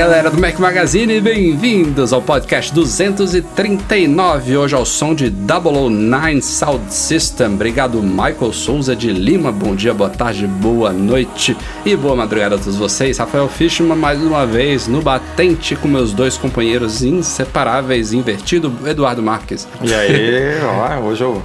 [0.00, 7.48] Galera do Mac Magazine, bem-vindos ao podcast 239, hoje ao som de 009 Sound System.
[7.48, 9.52] Obrigado, Michael Souza de Lima.
[9.52, 11.54] Bom dia, boa tarde, boa noite
[11.84, 13.18] e boa madrugada a todos vocês.
[13.18, 19.68] Rafael Fishman, mais uma vez no batente com meus dois companheiros inseparáveis, invertido, Eduardo Marques.
[19.82, 21.42] E aí, ó, hoje eu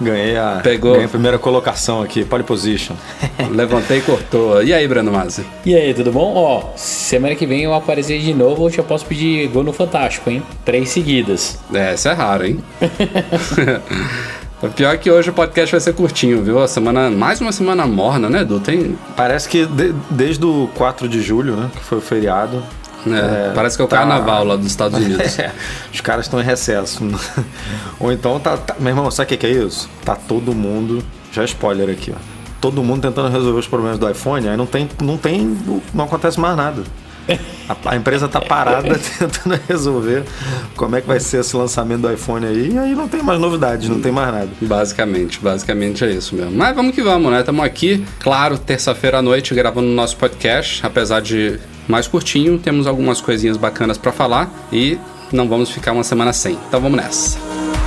[0.00, 0.92] Ganhei a, Pegou.
[0.92, 2.94] ganhei a primeira colocação aqui, pole position.
[3.50, 4.62] Levantei e cortou.
[4.62, 5.44] E aí, Breno Mazzi?
[5.64, 6.32] E aí, tudo bom?
[6.34, 10.28] Ó, semana que vem eu aparecer de novo, eu já posso pedir gol no Fantástico,
[10.30, 10.42] hein?
[10.64, 11.58] Três seguidas.
[11.72, 12.58] É, isso é raro, hein?
[14.62, 16.60] O pior é que hoje o podcast vai ser curtinho, viu?
[16.62, 18.58] A semana, mais uma semana morna, né, Edu?
[18.60, 18.98] Tem...
[19.16, 22.62] Parece que de, desde o 4 de julho, né, que foi o feriado,
[23.12, 23.98] é, é, parece que é o tá...
[23.98, 25.38] carnaval lá dos Estados Unidos.
[25.38, 25.52] É,
[25.92, 27.00] os caras estão em recesso.
[28.00, 28.76] Ou então tá, tá.
[28.78, 29.88] Meu irmão, sabe o que, é isso?
[30.04, 31.04] Tá todo mundo.
[31.32, 32.18] Já spoiler aqui, ó.
[32.60, 34.88] Todo mundo tentando resolver os problemas do iPhone, aí não tem.
[35.02, 35.58] Não, tem,
[35.92, 36.82] não acontece mais nada.
[37.86, 40.24] A, empresa tá parada tentando resolver
[40.76, 43.40] como é que vai ser esse lançamento do iPhone aí, e aí não tem mais
[43.40, 44.48] novidades, não tem mais nada.
[44.60, 46.52] Basicamente, basicamente é isso mesmo.
[46.52, 47.40] Mas vamos que vamos, né?
[47.40, 51.58] Estamos aqui, claro, terça-feira à noite gravando o nosso podcast, apesar de
[51.88, 54.98] mais curtinho, temos algumas coisinhas bacanas para falar e
[55.32, 56.58] não vamos ficar uma semana sem.
[56.68, 57.83] Então vamos nessa.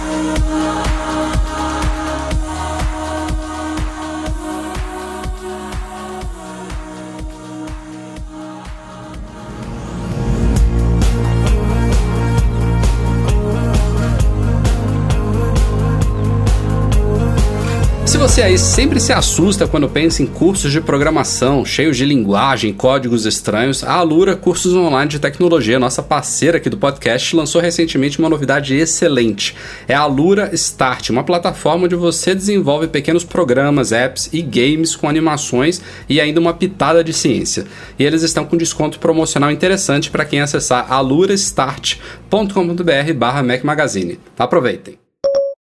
[18.38, 23.26] Você aí sempre se assusta quando pensa em cursos de programação cheios de linguagem, códigos
[23.26, 28.30] estranhos, a Alura Cursos Online de Tecnologia, nossa parceira aqui do podcast, lançou recentemente uma
[28.30, 29.56] novidade excelente.
[29.88, 35.10] É a Alura Start, uma plataforma onde você desenvolve pequenos programas, apps e games com
[35.10, 37.66] animações e ainda uma pitada de ciência.
[37.98, 44.20] E eles estão com desconto promocional interessante para quem acessar alurastart.com.br/barra Mac Magazine.
[44.38, 45.07] Aproveitem!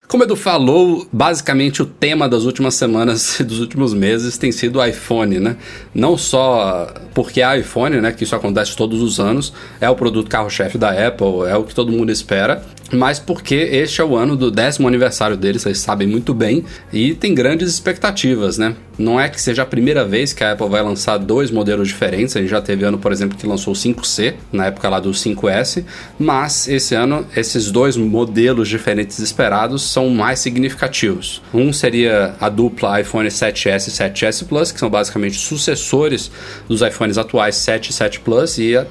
[0.09, 4.79] Como Edu falou, basicamente o tema das últimas semanas e dos últimos meses tem sido
[4.79, 5.57] o iPhone, né?
[5.93, 8.13] Não só porque é iPhone, né?
[8.13, 11.75] Que isso acontece todos os anos, é o produto carro-chefe da Apple, é o que
[11.75, 12.63] todo mundo espera,
[12.93, 17.15] mas porque este é o ano do décimo aniversário dele, vocês sabem muito bem, e
[17.15, 18.77] tem grandes expectativas, né?
[18.99, 22.37] Não é que seja a primeira vez que a Apple vai lançar dois modelos diferentes,
[22.37, 25.11] a gente já teve ano, por exemplo, que lançou o 5C, na época lá do
[25.11, 25.85] 5S,
[26.19, 31.43] mas esse ano esses dois modelos diferentes esperados são mais significativos.
[31.53, 36.31] Um seria a dupla iPhone 7S e 7S Plus, que são basicamente sucessores
[36.69, 38.87] dos iPhones atuais 7 e 7 Plus, e a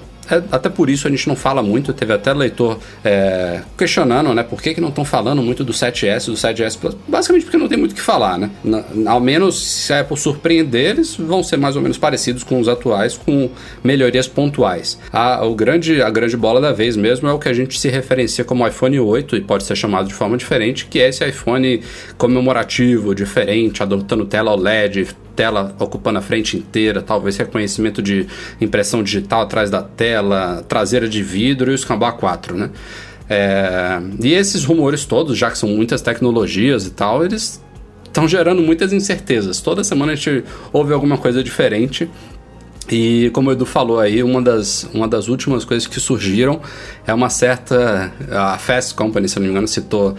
[0.51, 4.61] até por isso a gente não fala muito, teve até leitor é, questionando, né, por
[4.61, 7.77] que, que não estão falando muito do 7S, do 7S Plus, basicamente porque não tem
[7.77, 11.57] muito o que falar, né, Na, ao menos se a Apple surpreender, eles vão ser
[11.57, 13.49] mais ou menos parecidos com os atuais, com
[13.83, 14.99] melhorias pontuais.
[15.11, 17.89] A, o grande, a grande bola da vez mesmo é o que a gente se
[17.89, 21.81] referencia como iPhone 8, e pode ser chamado de forma diferente, que é esse iPhone
[22.17, 28.27] comemorativo, diferente, adotando tela OLED, tela ocupando a frente inteira, talvez reconhecimento de
[28.59, 32.69] impressão digital atrás da tela, traseira de vidro e o Scamba 4, né?
[33.29, 37.61] É, e esses rumores todos, já que são muitas tecnologias e tal, eles
[38.05, 39.59] estão gerando muitas incertezas.
[39.59, 42.09] Toda semana a gente ouve alguma coisa diferente.
[42.89, 46.61] E como o Edu falou aí, uma das, uma das últimas coisas que surgiram
[47.05, 48.13] é uma certa.
[48.29, 50.15] A Fast Company, se não me engano, citou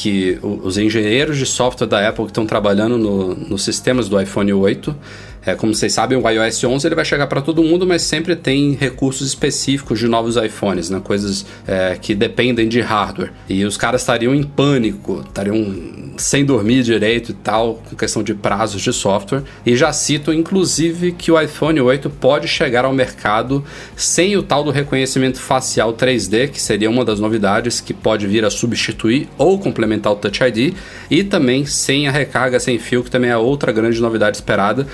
[0.00, 4.50] que os engenheiros de software da Apple que estão trabalhando no, nos sistemas do iPhone
[4.50, 4.96] 8
[5.44, 8.36] é, como vocês sabem, o iOS 11 ele vai chegar para todo mundo, mas sempre
[8.36, 11.00] tem recursos específicos de novos iPhones, né?
[11.02, 13.32] coisas é, que dependem de hardware.
[13.48, 18.34] E os caras estariam em pânico, estariam sem dormir direito e tal, com questão de
[18.34, 19.42] prazos de software.
[19.64, 23.64] E já cito, inclusive, que o iPhone 8 pode chegar ao mercado
[23.96, 28.44] sem o tal do reconhecimento facial 3D, que seria uma das novidades que pode vir
[28.44, 30.74] a substituir ou complementar o Touch ID,
[31.10, 34.86] e também sem a recarga sem fio, que também é outra grande novidade esperada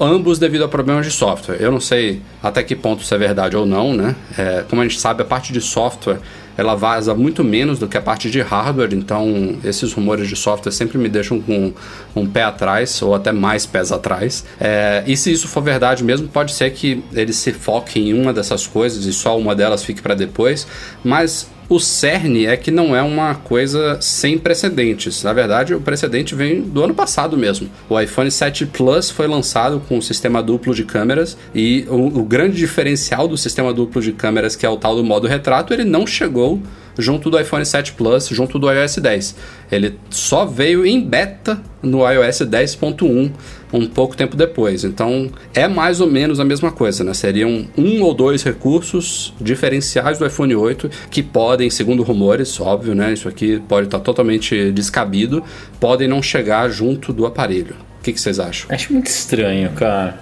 [0.00, 1.56] ambos devido a problemas de software.
[1.60, 4.16] Eu não sei até que ponto isso é verdade ou não, né?
[4.36, 6.18] É, como a gente sabe, a parte de software
[6.56, 10.72] ela vaza muito menos do que a parte de hardware, então esses rumores de software
[10.72, 11.72] sempre me deixam com
[12.14, 14.44] um pé atrás, ou até mais pés atrás.
[14.60, 18.32] É, e se isso for verdade mesmo, pode ser que ele se foque em uma
[18.32, 20.66] dessas coisas e só uma delas fique para depois,
[21.02, 25.22] mas o cerne é que não é uma coisa sem precedentes.
[25.22, 27.68] Na verdade, o precedente vem do ano passado mesmo.
[27.88, 32.24] O iPhone 7 Plus foi lançado com um sistema duplo de câmeras e o, o
[32.24, 35.84] grande diferencial do sistema duplo de câmeras, que é o tal do modo retrato, ele
[35.84, 36.60] não chegou
[36.98, 39.36] junto do iPhone 7 Plus, junto do iOS 10.
[39.70, 43.30] Ele só veio em beta no iOS 10.1
[43.72, 44.84] um pouco tempo depois.
[44.84, 47.12] Então é mais ou menos a mesma coisa, né?
[47.12, 53.12] Seriam um ou dois recursos diferenciais do iPhone 8 que podem, segundo rumores, óbvio, né?
[53.12, 55.42] Isso aqui pode estar totalmente descabido,
[55.80, 57.74] podem não chegar junto do aparelho.
[58.00, 58.66] O que, que vocês acham?
[58.70, 60.18] Acho muito estranho, cara.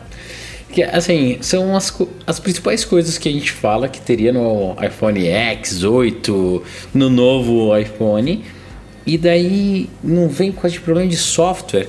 [0.72, 1.94] Que, assim, são as,
[2.26, 6.62] as principais coisas que a gente fala que teria no iPhone X8,
[6.94, 8.42] no novo iPhone,
[9.06, 11.88] e daí não vem de problema de software.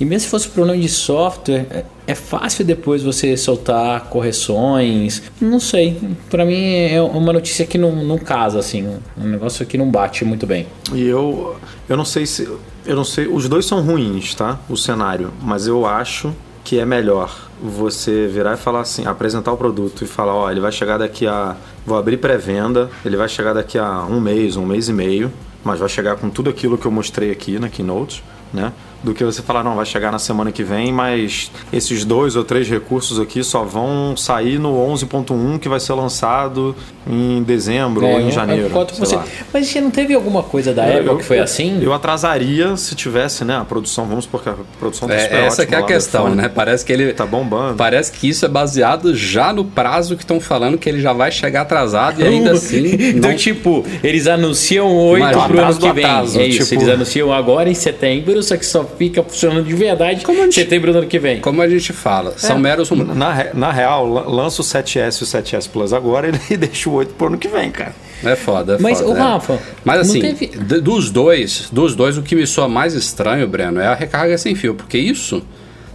[0.00, 5.22] E mesmo se fosse problema de software, é, é fácil depois você soltar correções.
[5.40, 5.96] Não sei.
[6.28, 8.98] Para mim é uma notícia que não, não casa, assim.
[9.16, 10.66] Um negócio que não bate muito bem.
[10.92, 11.56] E eu,
[11.88, 12.48] eu não sei se.
[12.84, 13.28] Eu não sei.
[13.28, 14.58] Os dois são ruins, tá?
[14.68, 15.32] O cenário.
[15.40, 16.34] Mas eu acho
[16.64, 20.60] que é melhor você virar e falar assim, apresentar o produto e falar, ó, ele
[20.60, 21.54] vai chegar daqui a.
[21.86, 25.30] Vou abrir pré-venda, ele vai chegar daqui a um mês, um mês e meio,
[25.62, 28.72] mas vai chegar com tudo aquilo que eu mostrei aqui na Keynote, né?
[29.04, 32.42] Do que você falar, não, vai chegar na semana que vem, mas esses dois ou
[32.42, 36.74] três recursos aqui só vão sair no 11.1 que vai ser lançado
[37.06, 38.70] em dezembro é, ou em janeiro.
[38.98, 39.18] Você.
[39.52, 41.82] Mas você não teve alguma coisa da eu, Apple que foi assim?
[41.82, 45.74] Eu atrasaria se tivesse, né, a produção, vamos porque a produção tá é, Essa que
[45.74, 46.48] é a questão, né?
[46.48, 47.76] Parece que ele tá bombando.
[47.76, 51.30] Parece que isso é baseado já no prazo que estão falando que ele já vai
[51.30, 53.10] chegar atrasado e ainda assim.
[53.10, 53.36] então, não...
[53.36, 56.04] tipo, eles anunciam 8 pro ano que vem.
[56.04, 56.82] Atraso, é isso, tipo...
[56.82, 60.92] eles anunciam agora em setembro, só que só fica funcionando de verdade como gente, setembro
[60.92, 61.40] do ano que vem.
[61.40, 62.38] Como a gente fala, é.
[62.38, 62.90] são meros.
[62.90, 67.14] Na, na real, lança o 7S e o 7S Plus agora e deixa o 8
[67.14, 67.94] pro ano que vem, cara.
[68.22, 69.10] É foda, é Mas, foda.
[69.10, 70.46] o Rafa, Mas assim, teve...
[70.80, 74.54] dos dois, dos dois, o que me soa mais estranho, Breno, é a recarga sem
[74.54, 75.42] fio, porque isso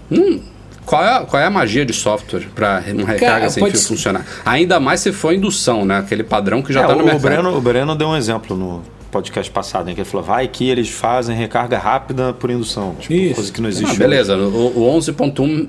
[0.09, 0.39] não
[0.89, 3.77] qual é, a, qual é a magia de software para uma recarga Cara, sem fio
[3.77, 3.87] ser...
[3.87, 4.25] funcionar?
[4.43, 5.99] Ainda mais se for indução, né?
[5.99, 7.21] Aquele padrão que já está é, no o mercado.
[7.21, 8.81] Breno, o Breno deu um exemplo no,
[9.11, 12.95] podcast passado, em que ele falou, vai que eles fazem recarga rápida por indução.
[12.99, 13.35] Tipo, Isso.
[13.35, 13.95] coisa que não existe.
[13.95, 15.67] Ah, beleza, o, o 11.1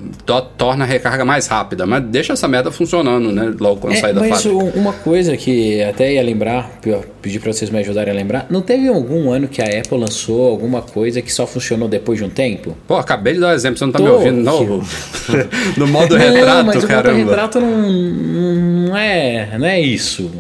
[0.57, 3.55] torna a recarga mais rápida, mas deixa essa meta funcionando, né?
[3.59, 4.79] Logo quando é, sair da mas fábrica.
[4.79, 6.79] uma coisa que até ia lembrar,
[7.21, 10.49] pedir para vocês me ajudarem a lembrar, não teve algum ano que a Apple lançou
[10.49, 12.77] alguma coisa que só funcionou depois de um tempo?
[12.87, 14.61] Pô, acabei de dar um exemplo, você não tá Tô, me ouvindo, não?
[15.77, 17.15] no modo não, retrato, mas caramba.
[17.15, 20.31] o modo retrato não, não, é, não é isso.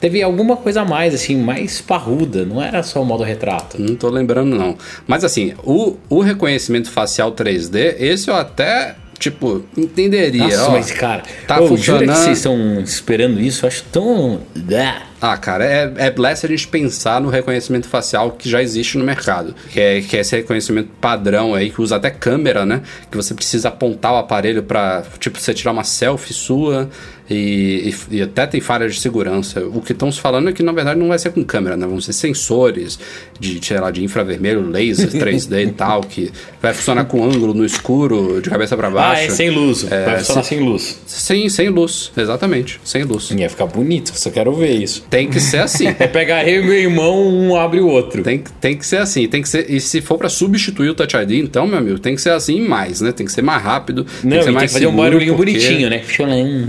[0.00, 3.80] Teve alguma coisa a mais, assim, mais parruda não era só o modo retrato.
[3.80, 4.76] Não tô lembrando, não.
[5.06, 10.44] Mas assim, o, o reconhecimento facial 3D, esse eu até tipo, entenderia.
[10.44, 11.78] Nossa, ó, mas cara, tá funcionando.
[11.78, 13.64] Jura que vocês estão esperando isso?
[13.64, 14.40] Eu acho tão.
[14.72, 15.02] Ah,
[15.36, 19.54] cara, é, é bless a gente pensar no reconhecimento facial que já existe no mercado.
[19.70, 22.82] Que é, que é esse reconhecimento padrão aí, que usa até câmera, né?
[23.10, 26.88] Que você precisa apontar o aparelho para tipo, você tirar uma selfie sua
[27.30, 29.64] e, e, e, até tem falhas de segurança.
[29.64, 31.86] O que estão se falando é que na verdade não vai ser com câmera, né?
[31.86, 32.98] Vão ser sensores
[33.38, 37.64] de, sei lá, de infravermelho, laser 3D e tal, que vai funcionar com ângulo no
[37.64, 39.22] escuro, de cabeça para baixo.
[39.22, 39.86] Ah, é sem luz.
[39.88, 41.00] É, vai funcionar sem, sem luz.
[41.06, 42.80] Sim, sem luz, exatamente.
[42.82, 43.30] Sem luz.
[43.30, 45.04] Ia ficar bonito, só quero ver isso.
[45.10, 45.88] Tem que ser assim.
[45.98, 48.22] é pegar eu e meu irmão, um abre o outro.
[48.22, 49.26] Tem, tem que ser assim.
[49.26, 52.14] Tem que ser, e se for para substituir o Touch ID, então, meu amigo, tem
[52.14, 53.10] que ser assim mais, né?
[53.10, 54.06] Tem que ser mais rápido.
[54.22, 55.52] Não, tem que, ser mais tem que fazer um barulhinho porque...
[55.52, 55.98] bonitinho, né?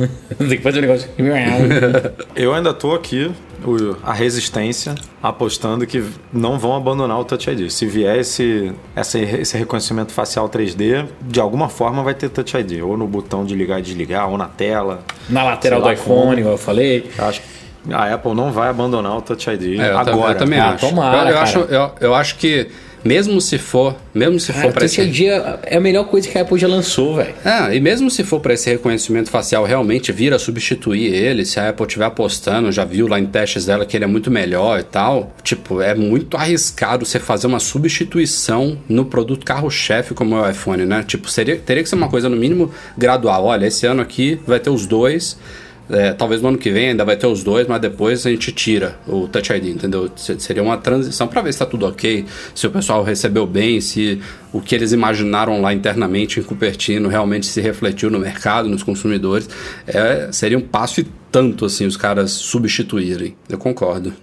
[0.40, 1.08] tem que fazer um negócio.
[2.36, 3.30] Eu ainda tô aqui,
[4.02, 7.70] a resistência, apostando que não vão abandonar o Touch ID.
[7.70, 12.82] Se vier esse, esse reconhecimento facial 3D, de alguma forma vai ter Touch ID.
[12.82, 15.04] Ou no botão de ligar e desligar, ou na tela.
[15.30, 17.10] Na lateral do iPhone, como eu falei.
[17.20, 20.34] Acho que a Apple não vai abandonar o Touch ID é, agora.
[20.34, 20.88] Eu também ah, acho.
[20.88, 22.68] Tomara, eu, eu acho eu, eu acho que
[23.04, 26.38] mesmo se for, mesmo se Cara, for para esse dia é a melhor coisa que
[26.38, 27.34] a Apple já lançou, velho.
[27.44, 31.60] É, e mesmo se for para esse reconhecimento facial realmente vir a substituir ele, se
[31.60, 34.80] a Apple estiver apostando, já viu lá em testes dela que ele é muito melhor
[34.80, 40.42] e tal, tipo, é muito arriscado você fazer uma substituição no produto carro-chefe como é
[40.42, 41.04] o iPhone, né?
[41.04, 43.46] Tipo, seria, teria que ser uma coisa no mínimo gradual.
[43.46, 45.38] Olha, esse ano aqui vai ter os dois
[45.92, 48.52] é, talvez no ano que vem ainda vai ter os dois, mas depois a gente
[48.52, 50.10] tira o Touch ID, entendeu?
[50.16, 54.22] Seria uma transição para ver se está tudo ok, se o pessoal recebeu bem, se
[54.54, 59.50] o que eles imaginaram lá internamente em Cupertino realmente se refletiu no mercado, nos consumidores.
[59.88, 63.36] É, seria um passo e tanto assim os caras substituírem.
[63.50, 64.14] Eu concordo.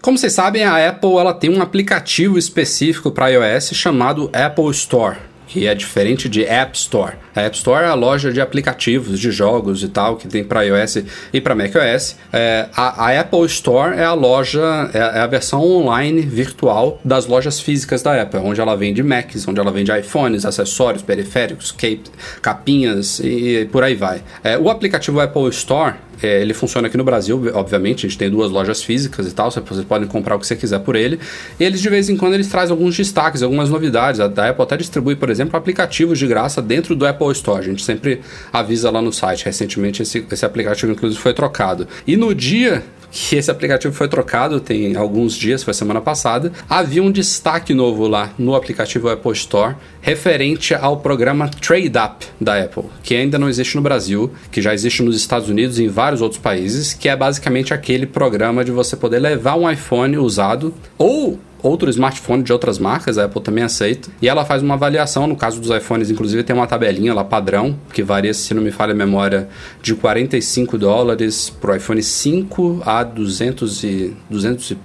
[0.00, 5.16] Como vocês sabem, a Apple ela tem um aplicativo específico para iOS chamado Apple Store
[5.46, 7.14] que é diferente de App Store.
[7.34, 10.62] A App Store é a loja de aplicativos, de jogos e tal, que tem para
[10.62, 12.16] iOS e para macOS.
[12.32, 17.26] É, a, a, Apple Store é a loja, é, é, a versão online virtual das
[17.26, 22.04] lojas físicas da Apple, onde ela vende Macs, onde ela vende iPhones, acessórios, periféricos, cape,
[22.40, 24.22] capinhas e, e por aí vai.
[24.42, 28.30] É, o aplicativo Apple Store é, ele funciona aqui no Brasil, obviamente, a gente tem
[28.30, 31.18] duas lojas físicas e tal, vocês podem comprar o que você quiser por ele.
[31.58, 34.20] E eles de vez em quando eles trazem alguns destaques, algumas novidades.
[34.20, 37.60] A da Apple até distribui, por exemplo, aplicativos de graça dentro do Apple Store.
[37.60, 38.20] A gente sempre
[38.52, 39.44] avisa lá no site.
[39.44, 41.86] Recentemente esse, esse aplicativo, inclusive, foi trocado.
[42.06, 42.82] E no dia
[43.14, 48.08] que esse aplicativo foi trocado tem alguns dias, foi semana passada, havia um destaque novo
[48.08, 53.48] lá no aplicativo Apple Store referente ao programa Trade Up da Apple, que ainda não
[53.48, 57.08] existe no Brasil, que já existe nos Estados Unidos e em vários outros países, que
[57.08, 62.52] é basicamente aquele programa de você poder levar um iPhone usado ou outro smartphone de
[62.52, 66.10] outras marcas, a Apple também aceita, e ela faz uma avaliação, no caso dos iPhones,
[66.10, 69.48] inclusive tem uma tabelinha lá padrão, que varia, se não me falha a memória,
[69.82, 74.78] de 45 dólares para o iPhone 5 a 200 e, 200 e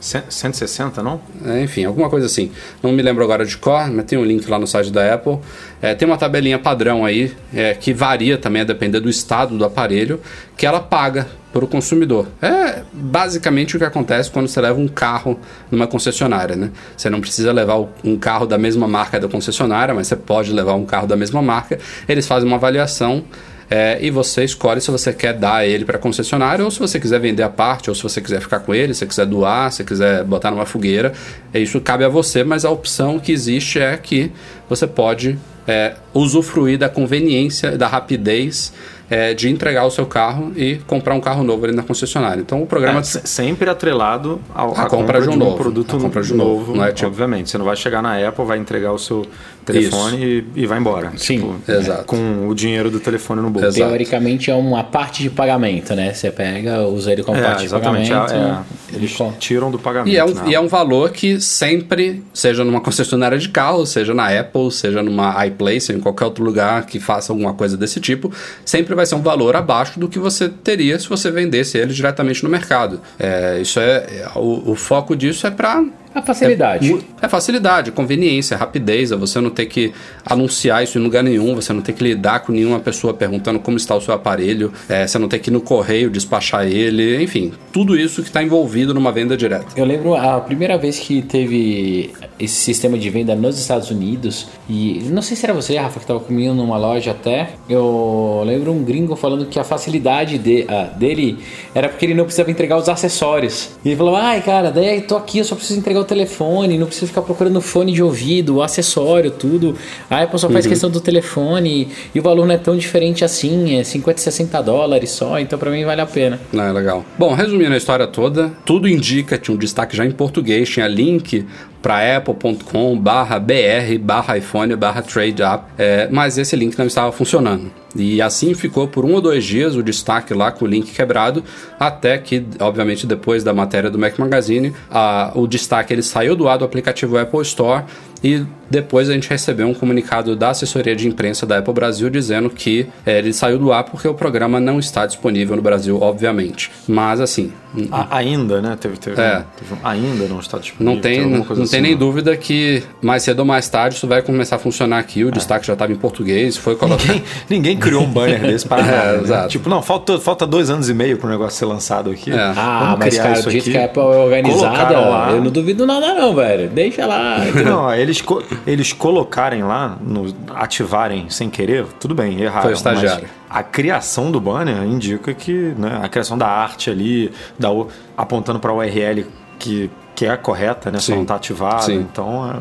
[0.00, 1.20] 160, não?
[1.44, 2.50] É, enfim, alguma coisa assim.
[2.82, 5.38] Não me lembro agora de cor, mas tem um link lá no site da Apple.
[5.82, 9.64] É, tem uma tabelinha padrão aí, é, que varia também a depender do estado do
[9.64, 10.20] aparelho,
[10.56, 12.28] que ela paga para o consumidor.
[12.40, 15.38] É basicamente o que acontece quando você leva um carro
[15.70, 16.70] numa concessionária, né?
[16.96, 20.74] Você não precisa levar um carro da mesma marca da concessionária, mas você pode levar
[20.74, 21.78] um carro da mesma marca.
[22.08, 23.24] Eles fazem uma avaliação
[23.70, 27.20] é, e você escolhe se você quer dar ele para concessionária ou se você quiser
[27.20, 30.24] vender a parte, ou se você quiser ficar com ele, se quiser doar, se quiser
[30.24, 31.12] botar numa fogueira.
[31.54, 34.32] Isso cabe a você, mas a opção que existe é que
[34.68, 38.72] você pode é, usufruir da conveniência, da rapidez
[39.10, 42.40] é, de entregar o seu carro e comprar um carro novo ali na concessionária.
[42.40, 43.00] Então o programa.
[43.00, 46.00] É, sempre atrelado ao, a, a compra, compra de um, de um novo, produto a
[46.00, 46.76] compra de novo.
[46.76, 47.08] Não é, tipo...
[47.08, 47.50] Obviamente.
[47.50, 49.26] Você não vai chegar na Apple, vai entregar o seu
[49.64, 51.12] telefone e, e, vai embora.
[51.16, 52.04] Sim, tipo, exato.
[52.04, 53.68] Com o dinheiro do telefone no bolso.
[53.68, 53.88] Exato.
[53.88, 56.12] Teoricamente é uma parte de pagamento, né?
[56.12, 58.64] Você pega, usa ele como é, parte exatamente, de pagamento.
[58.90, 58.96] É, é.
[58.96, 60.12] eles tiram do pagamento.
[60.12, 60.42] E é, um, né?
[60.46, 65.02] e é um valor que sempre, seja numa concessionária de carro, seja na Apple, seja
[65.02, 68.32] numa iPlace, em qualquer outro lugar que faça alguma coisa desse tipo,
[68.64, 72.42] sempre vai ser um valor abaixo do que você teria se você vendesse ele diretamente
[72.42, 73.00] no mercado.
[73.18, 75.82] É, isso é, é o, o foco disso é para
[76.14, 76.92] a facilidade.
[77.20, 79.92] É, é, facilidade, conveniência, rapidez, é você não ter que
[80.24, 83.76] anunciar isso em lugar nenhum, você não ter que lidar com nenhuma pessoa perguntando como
[83.76, 87.52] está o seu aparelho, é, você não ter que ir no correio despachar ele, enfim,
[87.72, 89.66] tudo isso que está envolvido numa venda direta.
[89.76, 95.02] Eu lembro a primeira vez que teve esse sistema de venda nos Estados Unidos, e
[95.10, 98.82] não sei se era você, Rafa, que estava comigo numa loja até, eu lembro um
[98.82, 101.38] gringo falando que a facilidade de, dele
[101.74, 103.70] era porque ele não precisava entregar os acessórios.
[103.84, 106.86] E ele falou, ai cara, daí tô aqui, eu só preciso entregar o telefone, não
[106.86, 109.76] precisa ficar procurando fone de ouvido, o acessório, tudo.
[110.08, 110.70] A Apple só faz uhum.
[110.70, 115.10] questão do telefone e o valor não é tão diferente assim, é 50, 60 dólares
[115.10, 116.40] só, então para mim vale a pena.
[116.52, 117.04] Não, é legal.
[117.18, 121.46] Bom, resumindo a história toda, tudo indica, tinha um destaque já em português, tinha link
[121.82, 127.10] para apple.com barra br barra iphone barra trade up, é, mas esse link não estava
[127.10, 127.70] funcionando.
[127.94, 131.42] E assim ficou por um ou dois dias o destaque lá com o link quebrado,
[131.78, 136.48] até que, obviamente, depois da matéria do Mac Magazine, a, o destaque ele saiu do
[136.48, 137.84] ar do aplicativo Apple Store
[138.22, 142.48] e depois a gente recebeu um comunicado da assessoria de imprensa da Apple Brasil dizendo
[142.48, 146.70] que é, ele saiu do ar porque o programa não está disponível no Brasil, obviamente.
[146.86, 147.52] Mas assim.
[147.90, 148.76] A, ainda, né?
[148.78, 149.44] Teve, teve, é.
[149.56, 150.94] teve ainda não está disponível.
[150.94, 151.98] Não tem, não, não assim, tem nem né?
[151.98, 155.24] dúvida que mais cedo ou mais tarde isso vai começar a funcionar aqui.
[155.24, 155.32] O é.
[155.32, 157.08] destaque já estava em português, foi colocado.
[157.08, 159.42] Ninguém, ninguém criou um banner desse para é, nada.
[159.42, 159.48] Né?
[159.48, 162.30] Tipo, não, falta, falta dois anos e meio para o negócio ser lançado aqui.
[162.30, 162.52] É.
[162.56, 164.94] Ah, mas cara, do jeito que a Apple é organizada,
[165.30, 166.68] eu não duvido nada, não, velho.
[166.68, 167.38] Deixa lá.
[167.64, 168.22] Não, eles,
[168.66, 172.62] eles colocarem lá, no, ativarem sem querer, tudo bem, erraram.
[172.62, 173.28] Foi o estagiário.
[173.48, 177.68] a criação do banner indica que né, a criação da arte ali, da,
[178.16, 179.26] apontando para a URL
[179.58, 180.98] que, que é a correta, né?
[180.98, 181.06] Sim.
[181.06, 181.82] Só não está ativada.
[181.82, 182.00] Sim.
[182.00, 182.56] Então, é,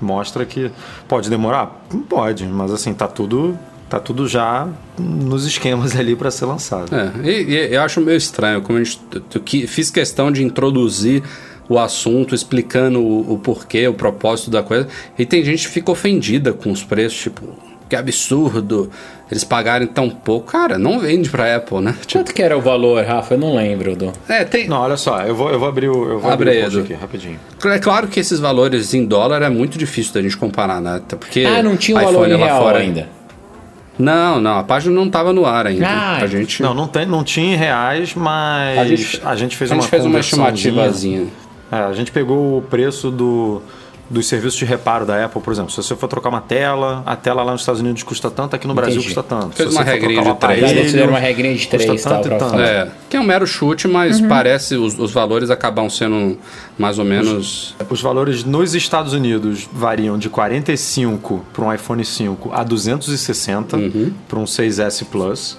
[0.00, 0.70] mostra que
[1.08, 1.82] pode demorar?
[2.08, 3.58] Pode, mas assim, tá tudo
[3.88, 6.94] tá tudo já nos esquemas ali para ser lançado.
[6.94, 11.22] É, e, e, eu acho meio estranho, como a gente eu, fiz questão de introduzir
[11.68, 14.88] o assunto, explicando o, o, porquê, o propósito da coisa.
[15.18, 17.42] E tem gente que fica ofendida com os preços, tipo,
[17.88, 18.90] que absurdo
[19.30, 20.52] eles pagarem tão pouco.
[20.52, 21.96] Cara, não vende pra Apple, né?
[22.06, 22.20] Tipo...
[22.20, 23.34] Quanto que era o valor, Rafa?
[23.34, 24.12] Eu não lembro, do.
[24.28, 24.68] É, tem.
[24.68, 26.94] Não, olha só, eu vou, eu vou abrir o, eu vou Abre abrir o aqui,
[26.94, 27.38] rapidinho.
[27.64, 31.00] É claro que esses valores em dólar é muito difícil da gente comparar, né?
[31.08, 33.08] Porque ah, não tinha o valor real fora ainda.
[33.98, 35.86] Não, não, a página não estava no ar ainda.
[35.88, 39.56] Ah, a gente, Não, não, tem, não tinha em reais, mas a a gente, gente,
[39.56, 40.52] fez a uma gente fez uma conversãozinha.
[41.22, 41.30] estimativa.
[41.72, 43.62] É, a gente pegou o preço do,
[44.08, 45.70] dos serviços de reparo da Apple, por exemplo.
[45.70, 48.66] Se você for trocar uma tela, a tela lá nos Estados Unidos custa tanto, aqui
[48.66, 49.14] no Brasil Entendi.
[49.14, 49.56] custa tanto.
[49.56, 50.36] Fez Se uma você for regrinha um três.
[50.36, 52.60] aparelho, Eles fizeram uma regrinha de custa três, tanto tal, e tanto.
[52.60, 54.28] É, que é um mero chute, mas Uhum.
[54.28, 56.38] parece, os, os valores acabam sendo
[56.78, 57.74] mais ou menos.
[57.90, 64.12] Os valores nos Estados Unidos variam de 45 para um iPhone 5 a 260 Uhum.
[64.28, 65.58] para um 6S Plus.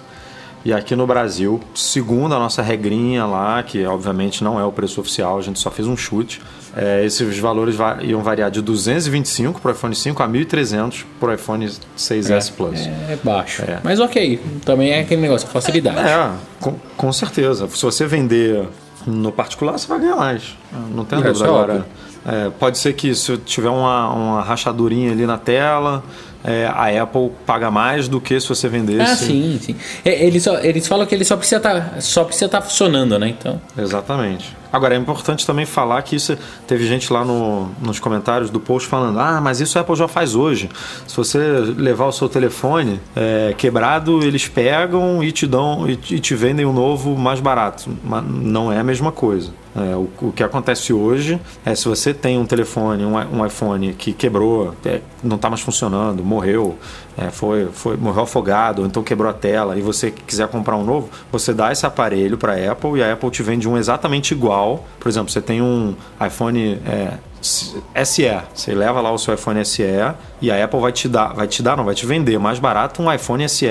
[0.68, 5.00] E aqui no Brasil, segundo a nossa regrinha lá, que obviamente não é o preço
[5.00, 6.42] oficial, a gente só fez um chute,
[6.76, 11.30] é, esses valores va- iam variar de 225 para o iPhone 5 a 1.300 para
[11.30, 12.82] o iPhone 6S Plus.
[12.82, 13.62] É baixo.
[13.62, 13.80] É.
[13.82, 16.00] Mas ok, também é aquele negócio, facilidade.
[16.00, 17.66] É, com, com certeza.
[17.70, 18.68] Se você vender
[19.06, 20.58] no particular, você vai ganhar mais.
[20.94, 21.46] Não tem É, dúvida.
[21.46, 21.86] é Agora,
[22.26, 26.04] é, pode ser que se tiver uma, uma rachadurinha ali na tela,
[26.48, 29.12] é, a Apple paga mais do que se você vendesse.
[29.12, 29.76] Ah, sim, sim.
[30.06, 33.28] É, Eles, só, eles falam que ele só precisa tá, estar funcionando, né?
[33.28, 33.60] Então.
[33.78, 34.56] Exatamente.
[34.72, 36.38] Agora, é importante também falar que isso.
[36.66, 40.08] Teve gente lá no, nos comentários do post falando: ah, mas isso a Apple já
[40.08, 40.70] faz hoje.
[41.06, 41.38] Se você
[41.76, 46.74] levar o seu telefone é, quebrado, eles pegam e te dão e te vendem um
[46.74, 47.90] novo mais barato.
[48.04, 49.52] Mas não é a mesma coisa.
[49.78, 53.94] É, o, o que acontece hoje é se você tem um telefone, um, um iPhone
[53.94, 56.80] que quebrou, é, não está mais funcionando, morreu,
[57.16, 61.10] é, foi, foi, morreu afogado, então quebrou a tela, e você quiser comprar um novo,
[61.32, 64.84] você dá esse aparelho para a Apple e a Apple te vende um exatamente igual.
[65.00, 67.14] Por exemplo, você tem um iPhone é,
[68.04, 69.84] SE, você leva lá o seu iPhone SE
[70.42, 73.02] e a Apple vai te dar, vai te dar, não vai te vender mais barato
[73.02, 73.68] um iPhone SE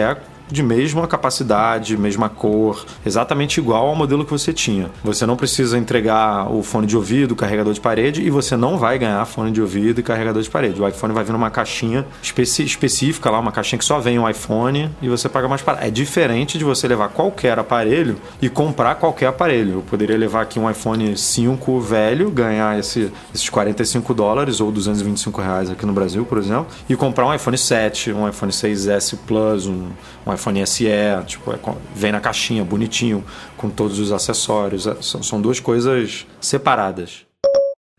[0.48, 4.90] de mesma capacidade, mesma cor, exatamente igual ao modelo que você tinha.
[5.02, 8.98] Você não precisa entregar o fone de ouvido, carregador de parede e você não vai
[8.98, 10.80] ganhar fone de ouvido e carregador de parede.
[10.80, 14.90] O iPhone vai vir numa caixinha específica lá, uma caixinha que só vem um iPhone
[15.02, 15.84] e você paga mais barato.
[15.84, 19.74] É diferente de você levar qualquer aparelho e comprar qualquer aparelho.
[19.74, 25.40] Eu poderia levar aqui um iPhone 5 velho, ganhar esse- esses 45 dólares ou 225
[25.40, 29.66] reais aqui no Brasil, por exemplo, e comprar um iPhone 7, um iPhone 6S Plus,
[29.66, 29.88] um,
[30.26, 30.86] um iPhone SE,
[31.26, 31.58] tipo, é
[31.94, 33.24] vem na caixinha, bonitinho,
[33.56, 34.86] com todos os acessórios.
[34.86, 37.26] É, São, são duas coisas separadas.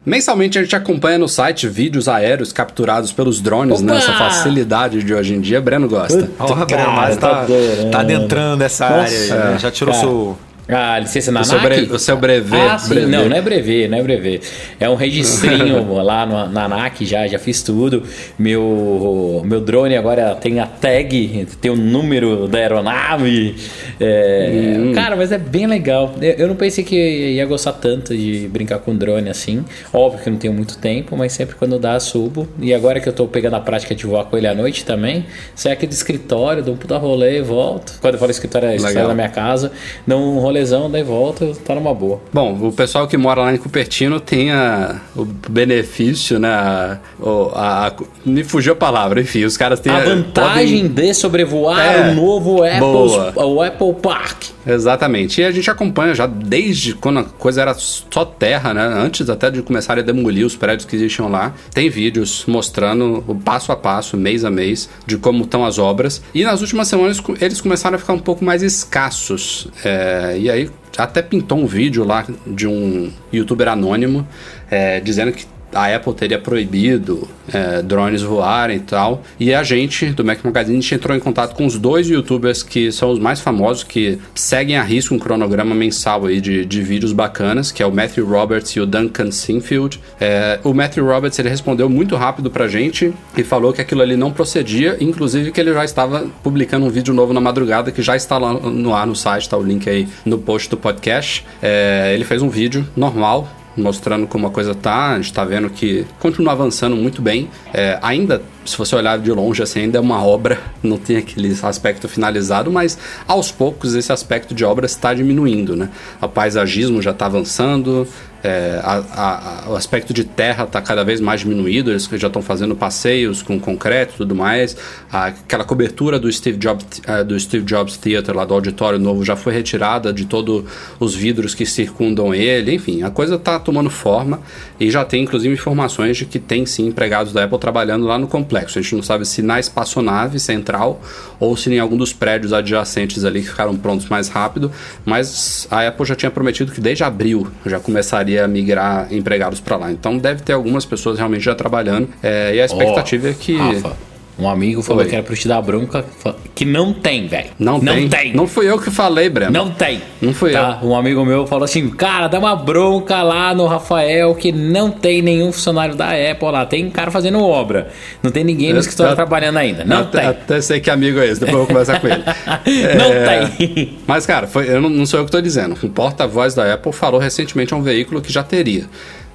[0.06, 3.93] Mensalmente a gente acompanha no site vídeos aéreos capturados pelos drones, Opa!
[3.93, 5.60] nessa facilidade de hoje em dia.
[5.60, 6.32] Breno gosta.
[6.39, 7.45] Ó, Gabriel, cara, mas tá tá,
[7.91, 9.60] tá adentrando essa Nossa, área aí, né?
[9.60, 10.08] Já tirou cara.
[10.08, 10.38] seu.
[10.69, 12.89] Ah, licença na O seu bre- o seu brevet, Ah, sim.
[12.89, 13.10] brevet.
[13.12, 14.41] Não, não é brevet, não é brevet.
[14.80, 18.03] É um registrinho lá no, na ANAC, já, já fiz tudo.
[18.38, 23.56] Meu, meu drone agora tem a tag, tem o número da aeronave.
[23.99, 24.93] É, Hum.
[24.93, 26.13] Cara, mas é bem legal.
[26.21, 29.63] Eu, não pensei que ia gostar tanto de brincar com drone assim.
[29.93, 32.47] Óbvio que eu não tenho muito tempo, mas sempre quando dá, subo.
[32.60, 35.25] E agora que eu tô pegando a prática de voar com ele à noite também,
[35.56, 37.97] sai aqui do escritório, dou um puta rolê, volto.
[38.01, 39.71] Quando eu falo escritório, é escritório da minha casa,
[40.06, 42.20] dou um rolezão, daí volta, tá numa boa.
[42.34, 46.50] Bom, o pessoal que mora lá em Cupertino tem a- o benefício, né?
[46.50, 47.93] A, a- a-
[48.26, 52.15] me fugiu a palavra, enfim, os caras têm A vantagem podem- de sobrevoar É, o
[52.15, 54.43] novo Apple, o Apple Park.
[54.65, 55.39] Exatamente.
[55.39, 58.86] E a gente acompanha já desde quando a coisa era só terra, né?
[58.86, 61.54] Antes até de começarem a demolir os prédios que existiam lá.
[61.74, 66.22] Tem vídeos mostrando o passo a passo, mês a mês, de como estão as obras.
[66.34, 69.70] E nas últimas semanas eles começaram a ficar um pouco mais escassos.
[69.86, 74.27] É, e aí até pintou um vídeo lá de um youtuber anônimo
[74.69, 79.23] é, dizendo que a Apple teria proibido é, drones voarem e tal.
[79.39, 83.12] E a gente, do Mac Magazine, entrou em contato com os dois youtubers que são
[83.12, 87.71] os mais famosos, que seguem a risco um cronograma mensal aí de, de vídeos bacanas,
[87.71, 89.99] que é o Matthew Roberts e o Duncan Sinfield.
[90.19, 94.15] É, o Matthew Roberts, ele respondeu muito rápido pra gente e falou que aquilo ali
[94.15, 98.15] não procedia, inclusive que ele já estava publicando um vídeo novo na madrugada, que já
[98.15, 101.45] está lá no ar no site, tá o link aí no post do podcast.
[101.62, 103.47] É, ele fez um vídeo normal,
[103.78, 105.13] mostrando como a coisa tá.
[105.13, 107.50] A gente tá vendo que continua avançando muito bem.
[107.74, 111.56] É, ainda, se você olhar de longe, assim, ainda é uma obra, não tem aquele
[111.63, 115.89] aspecto finalizado, mas aos poucos esse aspecto de obra está diminuindo, né?
[116.21, 118.08] O paisagismo já está avançando,
[118.43, 122.27] é, a- a- a- o aspecto de terra está cada vez mais diminuído, eles já
[122.27, 124.77] estão fazendo passeios com concreto e tudo mais.
[125.12, 129.36] Aquela cobertura do Steve, Jobs, eh, do Steve Jobs Theater, lá do auditório novo, já
[129.36, 130.63] foi retirada de todos
[130.99, 132.75] os vidros que circundam ele.
[132.75, 134.39] Enfim, a coisa está tomando forma
[134.80, 138.27] e já tem inclusive informações de que tem sim empregados da Apple trabalhando lá no
[138.27, 138.57] complexo.
[138.65, 141.02] A gente não sabe se na espaçonave central
[141.39, 144.72] ou se em algum dos prédios adjacentes ali que ficaram prontos mais rápido,
[145.06, 149.78] mas a Apple já tinha prometido que desde abril já começaria a migrar empregados para
[149.78, 149.91] lá.
[149.91, 153.96] Então deve ter algumas pessoas realmente já trabalhando é, e a expectativa é que Rafa,
[154.39, 155.10] Um amigo falou Oi.
[155.10, 156.06] que era pra eu te dar bronca,
[156.54, 157.50] que não tem, velho.
[157.58, 158.08] Não, tem.
[158.08, 158.34] tem.
[158.36, 159.52] Não fui eu que falei, Breno.
[159.52, 160.00] Não tem.
[160.21, 160.80] Não fui tá?
[160.84, 165.23] Um amigo meu falou assim: cara, dá uma bronca lá no Rafael que não tem
[165.23, 166.65] nenhum funcionário da Apple lá.
[166.67, 167.89] Tem cara fazendo obra.
[168.21, 169.84] Não tem ninguém no Eu- escritório eu- trabalhando ainda.
[169.84, 170.30] Não até, tem.
[170.30, 172.23] Até sei que amigo é esse, depois eu vou conversar com ele.
[172.97, 173.97] Não É, tem.
[174.06, 175.76] Mas, cara, foi, eu não, não sou eu que estou dizendo.
[175.84, 178.86] Um porta-voz da Apple falou recentemente a um veículo que já teria.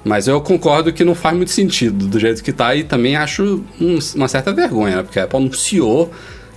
[0.04, 3.62] Mas eu concordo que não faz muito sentido do jeito que tá e também acho
[3.80, 5.02] um- uma certa vergonha, né?
[5.02, 6.10] Porque a Apple anunciou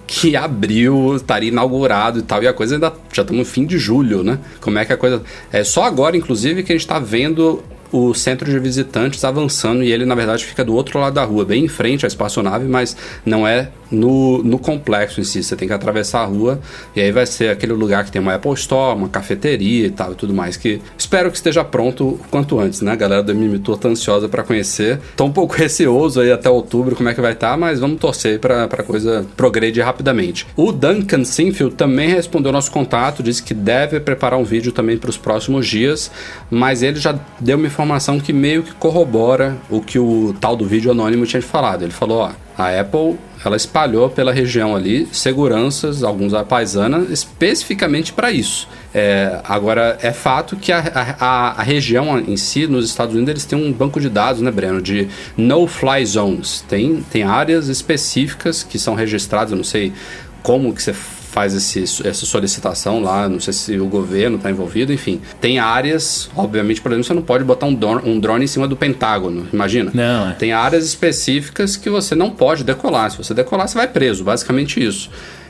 [0.07, 3.77] que abril estaria inaugurado e tal, e a coisa ainda já estamos no fim de
[3.77, 4.39] julho, né?
[4.61, 5.21] Como é que a coisa.
[5.51, 9.91] É só agora, inclusive, que a gente está vendo o centro de visitantes avançando e
[9.91, 12.95] ele, na verdade, fica do outro lado da rua, bem em frente à espaçonave, mas
[13.25, 15.43] não é no, no complexo em si.
[15.43, 16.59] Você tem que atravessar a rua
[16.95, 20.13] e aí vai ser aquele lugar que tem uma Apple Store, uma cafeteria e tal
[20.13, 20.57] e tudo mais.
[20.57, 22.91] Que espero que esteja pronto quanto antes, né?
[22.91, 24.99] A galera do Mimi Tour tá ansiosa para conhecer.
[25.15, 28.39] Tô um pouco receoso aí até outubro como é que vai estar, mas vamos torcer
[28.39, 30.47] para a coisa progredir rapidamente.
[30.55, 35.09] O Duncan Sinfield também respondeu nosso contato, disse que deve preparar um vídeo também para
[35.09, 36.11] os próximos dias,
[36.49, 40.65] mas ele já deu uma informação que meio que corrobora o que o tal do
[40.65, 41.83] vídeo anônimo tinha falado.
[41.83, 48.11] Ele falou, ó, a Apple ela espalhou pela região ali seguranças, alguns a paisana, especificamente
[48.11, 48.67] para isso.
[48.93, 50.79] É, agora, é fato que a,
[51.19, 54.49] a, a região em si, nos Estados Unidos, eles têm um banco de dados, né,
[54.49, 56.63] Breno, de no-fly zones.
[56.67, 59.93] Tem, tem áreas específicas que são registradas, eu não sei
[60.41, 60.93] como que você
[61.35, 65.19] faz esse, essa solicitação lá, não sei se o governo está envolvido, enfim.
[65.41, 68.69] Tem áreas, obviamente, por exemplo, você não pode botar um drone, um drone em cima
[68.69, 69.91] do Pentágono, imagina?
[69.93, 70.33] Não, é.
[70.35, 73.11] Tem áreas específicas que você não pode decolar.
[73.11, 75.09] Se você decolar, você vai preso, basicamente isso.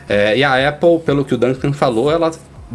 [0.10, 2.32] É, e a Apple, pelo que o Duncan falou, ela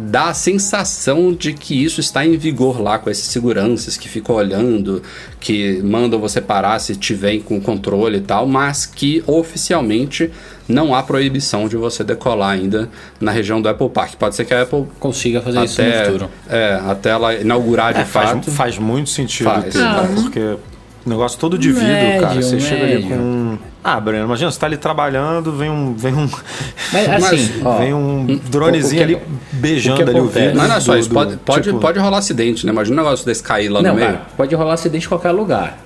[0.09, 4.35] dá a sensação de que isso está em vigor lá com esses seguranças que ficam
[4.35, 5.01] olhando,
[5.39, 10.31] que mandam você parar se tiver com controle e tal, mas que oficialmente
[10.67, 14.15] não há proibição de você decolar ainda na região do Apple Park.
[14.15, 16.29] Pode ser que a Apple Consiga fazer isso no até, futuro.
[16.49, 18.51] é, até ela inaugurar de É, faz, fato.
[18.51, 19.65] faz muito sentido Faz.
[19.73, 22.41] ter, cara, porque o negócio todo de vidro, Médio, cara.
[22.41, 23.09] Você chega ali médio.
[23.09, 23.57] com.
[23.83, 25.93] Ah, Breno, imagina, você tá ali trabalhando, vem um.
[25.95, 26.29] Vem um,
[26.93, 29.21] Mas assim, ó, vem um dronezinho o que- ali
[29.53, 30.55] beijando ali o vidro.
[30.55, 32.71] Mas não é só isso, do- pode, pode, tipo, pode rolar acidente, né?
[32.71, 34.07] Imagina um negócio desse cair lá Não, no meio.
[34.11, 35.79] cara, pode rolar acidente em qualquer lugar.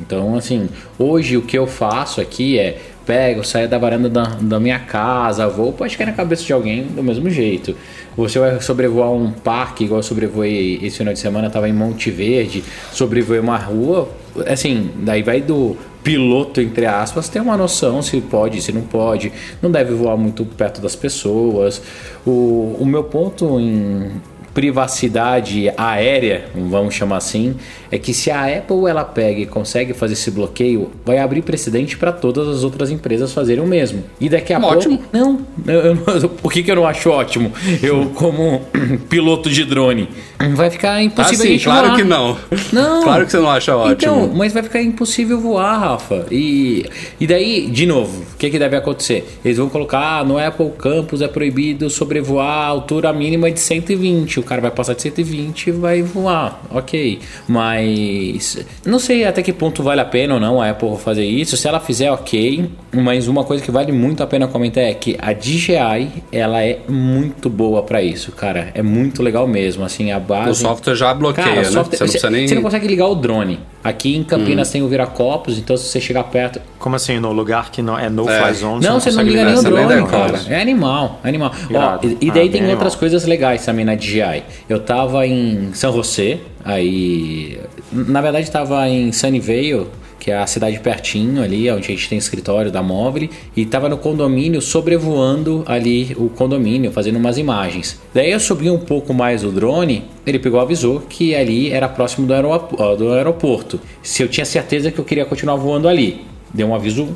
[0.00, 4.60] Então, assim, hoje o que eu faço aqui é pego, saio da varanda da, da
[4.60, 7.74] minha casa, vou, pode cair na cabeça de alguém do mesmo jeito.
[8.14, 11.72] Você vai sobrevoar um parque, igual eu sobrevoei esse final de semana, eu tava em
[11.72, 14.10] Monte Verde, sobrevoei uma rua,
[14.46, 19.32] assim, daí vai do piloto, entre aspas, ter uma noção se pode, se não pode,
[19.62, 21.80] não deve voar muito perto das pessoas.
[22.26, 24.10] O, o meu ponto em
[24.58, 27.54] privacidade aérea, vamos chamar assim,
[27.92, 31.96] é que se a Apple ela pega e consegue fazer esse bloqueio, vai abrir precedente
[31.96, 34.02] para todas as outras empresas fazerem o mesmo.
[34.20, 34.98] E daqui a Ótimo.
[34.98, 37.52] pouco, não, eu, eu por que, que eu não acho ótimo?
[37.80, 38.62] Eu como
[39.08, 40.08] piloto de drone,
[40.56, 41.96] vai ficar Ah, impossível a sim, claro voar.
[41.96, 42.36] que não.
[42.72, 43.02] Não.
[43.04, 43.92] Claro que você não acha ótimo.
[43.92, 46.26] Então, mas vai ficar impossível voar, Rafa.
[46.32, 46.84] E,
[47.20, 49.38] e daí, de novo, o que, que deve acontecer?
[49.44, 54.40] Eles vão colocar ah, no Apple Campus é proibido sobrevoar a altura mínima de 120.
[54.40, 56.60] O cara vai passar de 120 e vai voar.
[56.70, 57.20] Ok.
[57.46, 61.56] Mas não sei até que ponto vale a pena ou não a Apple fazer isso.
[61.56, 62.70] Se ela fizer, ok.
[62.92, 66.78] Mas uma coisa que vale muito a pena comentar é que a DJI ela é
[66.88, 68.70] muito boa para isso, cara.
[68.74, 69.84] É muito legal mesmo.
[69.84, 70.50] Assim, a base.
[70.50, 71.64] O software já bloqueia, Cara, né?
[71.64, 72.44] software- Você não precisa nem.
[72.44, 72.48] Hum.
[72.48, 73.60] você não consegue ligar o drone.
[73.84, 76.60] Aqui em Campinas tem o viracopos, então se você chegar perto.
[76.78, 78.42] Como assim, no lugar que não é no É.
[78.42, 78.84] fly zone?
[78.84, 80.40] Não, você não consegue liga nem o drone, cara.
[80.48, 81.52] É animal, é animal.
[81.72, 82.98] Ó, e, e daí Ah, tem bem outras animal.
[82.98, 84.27] coisas legais também na DJI.
[84.68, 87.58] Eu tava em São José, aí.
[87.92, 89.86] Na verdade, tava em Sunnyvale,
[90.18, 93.88] que é a cidade pertinho ali, onde a gente tem escritório da Móvel, e tava
[93.88, 98.00] no condomínio sobrevoando ali o condomínio, fazendo umas imagens.
[98.12, 102.26] Daí eu subi um pouco mais o drone, ele pegou avisou que ali era próximo
[102.26, 103.80] do, do aeroporto.
[104.02, 107.08] Se eu tinha certeza que eu queria continuar voando ali, deu um aviso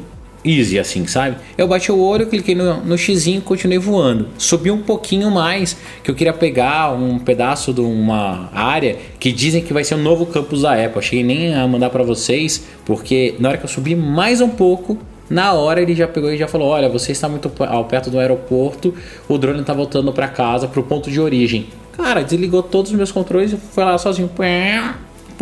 [0.44, 1.36] easy, assim, sabe?
[1.56, 4.28] Eu bati o olho, cliquei no, no xizinho e continuei voando.
[4.38, 9.62] Subi um pouquinho mais, que eu queria pegar um pedaço de uma área que dizem
[9.62, 10.98] que vai ser um novo campus da Apple.
[10.98, 14.98] Achei nem a mandar para vocês, porque na hora que eu subi mais um pouco,
[15.30, 18.18] na hora ele já pegou e já falou: Olha, você está muito ao perto do
[18.18, 18.94] aeroporto,
[19.28, 21.68] o drone está voltando para casa, para o ponto de origem.
[21.96, 24.28] Cara, desligou todos os meus controles e foi lá sozinho.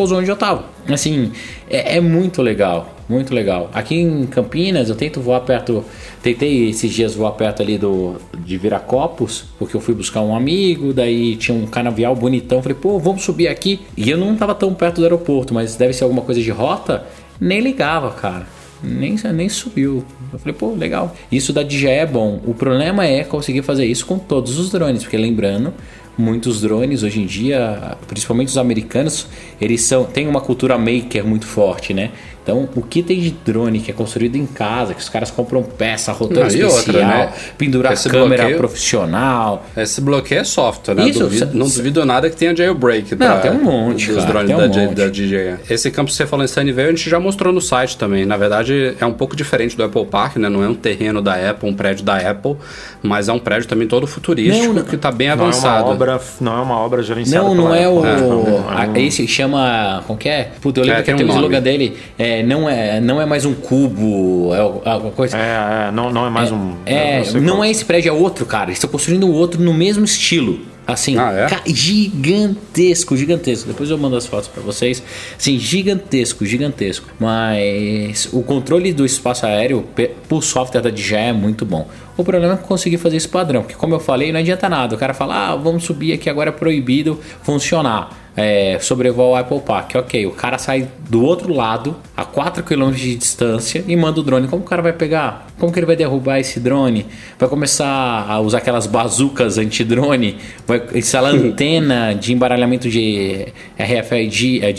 [0.01, 0.65] Pousou onde eu tava.
[0.89, 1.31] Assim,
[1.69, 3.69] é, é muito legal, muito legal.
[3.71, 5.85] Aqui em Campinas eu tento voar perto.
[6.23, 10.95] Tentei esses dias voar perto ali do de Viracopos, porque eu fui buscar um amigo,
[10.95, 12.63] daí tinha um canavial bonitão.
[12.63, 13.81] Falei, pô, vamos subir aqui.
[13.95, 17.05] E eu não tava tão perto do aeroporto, mas deve ser alguma coisa de rota.
[17.39, 18.47] Nem ligava, cara.
[18.83, 20.03] Nem, nem subiu.
[20.33, 21.15] Eu falei, pô, legal.
[21.31, 22.41] Isso da DJI é bom.
[22.47, 25.75] O problema é conseguir fazer isso com todos os drones, porque lembrando,
[26.21, 29.27] muitos drones hoje em dia, principalmente os americanos,
[29.61, 32.11] eles são têm uma cultura maker muito forte, né?
[32.43, 35.63] Então, o que tem de drone que é construído em casa, que os caras compram
[35.63, 37.33] peça, rotor Não, especial, outra, né?
[37.59, 39.67] pendurar Esse câmera bloqueio- profissional.
[39.77, 41.09] Esse bloqueio é software, né?
[41.09, 43.11] Isso, Duvido- não duvido nada que tenha jailbreak.
[43.13, 44.95] Não, pra- tem um monte, Dos cara, drones um da, monte.
[44.95, 45.57] da DJI.
[45.69, 48.25] Esse campo que você falou em Sunnyvale, a gente já mostrou no site também.
[48.25, 50.49] Na verdade, é um pouco diferente do Apple Park, né?
[50.49, 52.57] Não é um terreno da Apple, um prédio da Apple,
[53.03, 55.45] mas é um prédio também todo futurístico Não, não- que tá bem Não é, uma
[55.49, 55.91] avançado.
[55.91, 57.99] obra, não é uma obra gerenciada Não, não pela é o.
[57.99, 58.23] Apple.
[58.29, 60.03] Não, a- esse chama.
[60.07, 60.51] Como que é?
[60.61, 61.41] Puta, eu lembro É, que tem tem um o nome.
[61.47, 61.97] slogan dele.
[62.19, 65.37] É, não, é, não é mais um cubo, é alguma coisa.
[65.37, 66.75] É, é, não, não é mais um.
[66.87, 67.65] É, eu sei não qual.
[67.65, 68.67] é esse prédio, é outro, cara.
[68.67, 70.61] Eles estão construindo outro no mesmo estilo.
[70.87, 71.47] Assim, Ah, é?
[71.73, 73.69] gigantesco, gigantesco.
[73.69, 75.01] Depois eu mando as fotos pra vocês.
[75.39, 77.07] Assim, gigantesco, gigantesco.
[77.19, 79.85] Mas o controle do espaço aéreo
[80.29, 81.87] por software da DJI é muito bom.
[82.17, 84.95] O problema é conseguir fazer esse padrão, porque como eu falei, não adianta nada.
[84.95, 88.20] O cara fala, ah, vamos subir aqui, agora é proibido funcionar.
[88.37, 90.27] É, sobrevoar o Apple Park, ok.
[90.27, 94.49] O cara sai do outro lado, a 4 km de distância, e manda o drone.
[94.49, 95.49] Como o cara vai pegar?
[95.59, 97.07] Como que ele vai derrubar esse drone?
[97.39, 100.37] Vai começar a usar aquelas bazucas anti-drone?
[100.67, 104.73] Vai instalar antena de embaralhamento de RFID, é,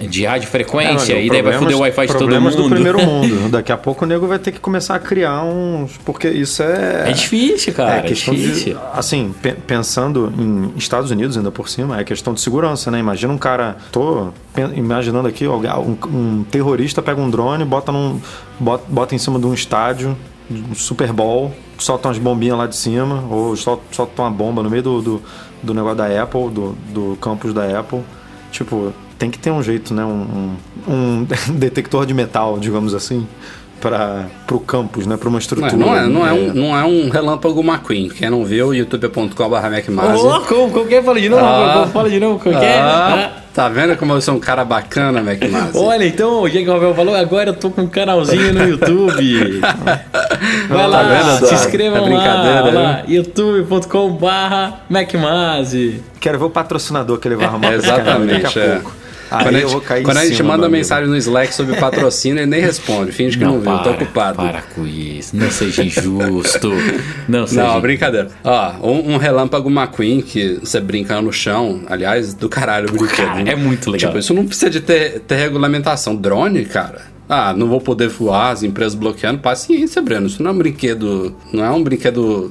[0.00, 2.56] de, de radiofrequência, É, e daí vai foder o Wi-Fi de todo mundo.
[2.56, 3.48] do primeiro mundo.
[3.50, 5.96] Daqui a pouco o nego vai ter que começar a criar uns.
[6.04, 7.10] Porque isso é.
[7.10, 7.96] É difícil, cara.
[7.96, 8.74] É É, difícil.
[8.74, 8.80] de.
[8.92, 12.98] Assim, pe- pensando em Estados Unidos ainda por cima, é questão de segurança, né?
[12.98, 13.76] Imagina um cara.
[13.92, 14.28] Tô
[14.74, 18.20] imaginando aqui, um, um terrorista pega um drone, bota, num,
[18.58, 20.16] bota, bota em cima de um estádio,
[20.50, 24.70] um Super Bowl, solta umas bombinhas lá de cima, ou solta, solta uma bomba no
[24.70, 25.22] meio do, do,
[25.62, 28.00] do negócio da Apple, do, do campus da Apple.
[28.50, 30.04] Tipo, tem que ter um jeito, né?
[30.04, 30.56] Um,
[30.88, 31.26] um,
[31.58, 33.26] detector de metal, digamos assim.
[33.80, 35.16] Para o campus, né?
[35.16, 35.70] Para uma estrutura.
[35.72, 36.32] é- não, é, não, é É.
[36.32, 38.08] um, não é um relâmpago McQueen.
[38.08, 40.20] Quem não viu, youtube.com.br MacMazi.
[40.26, 41.00] Ô, que é?
[41.02, 41.88] Fala de novo, Ah.
[41.92, 42.80] fala de novo, que é?
[42.80, 43.40] Ah, Ah.
[43.54, 45.78] tá vendo como eu sou um cara bacana, MacMazi?
[45.78, 49.60] Olha, então, o Diego Ravel falou, agora eu tô com um canalzinho no YouTube.
[50.68, 56.02] Vai lá, Tá vendo, se inscrevam É lá, lá youtube.com barra MacMazi.
[56.18, 58.42] Quero ver o patrocinador que ele vai arrumar Exatamente.
[58.42, 58.80] daqui a é.
[59.30, 60.72] Aí Quando a eu gente, vou cair em quando a gente manda amigo.
[60.72, 63.12] mensagem no Slack sobre patrocínio, ele nem responde.
[63.12, 64.36] Finge que não, viu, tô ocupado.
[64.36, 66.72] Para com isso, não seja injusto.
[67.28, 68.28] Não seja Não, brincadeira.
[68.42, 73.26] Ó, um, um relâmpago McQueen que você brinca no chão, aliás, do caralho brinquedo.
[73.26, 73.52] Cara, né?
[73.52, 74.10] é muito legal.
[74.10, 76.16] Tipo, isso não precisa de ter, ter regulamentação.
[76.16, 77.17] Drone, cara.
[77.28, 79.40] Ah, não vou poder voar, as empresas bloqueando.
[79.40, 80.26] Paciência, Breno.
[80.26, 81.34] Isso não é um brinquedo.
[81.52, 82.50] Não é um brinquedo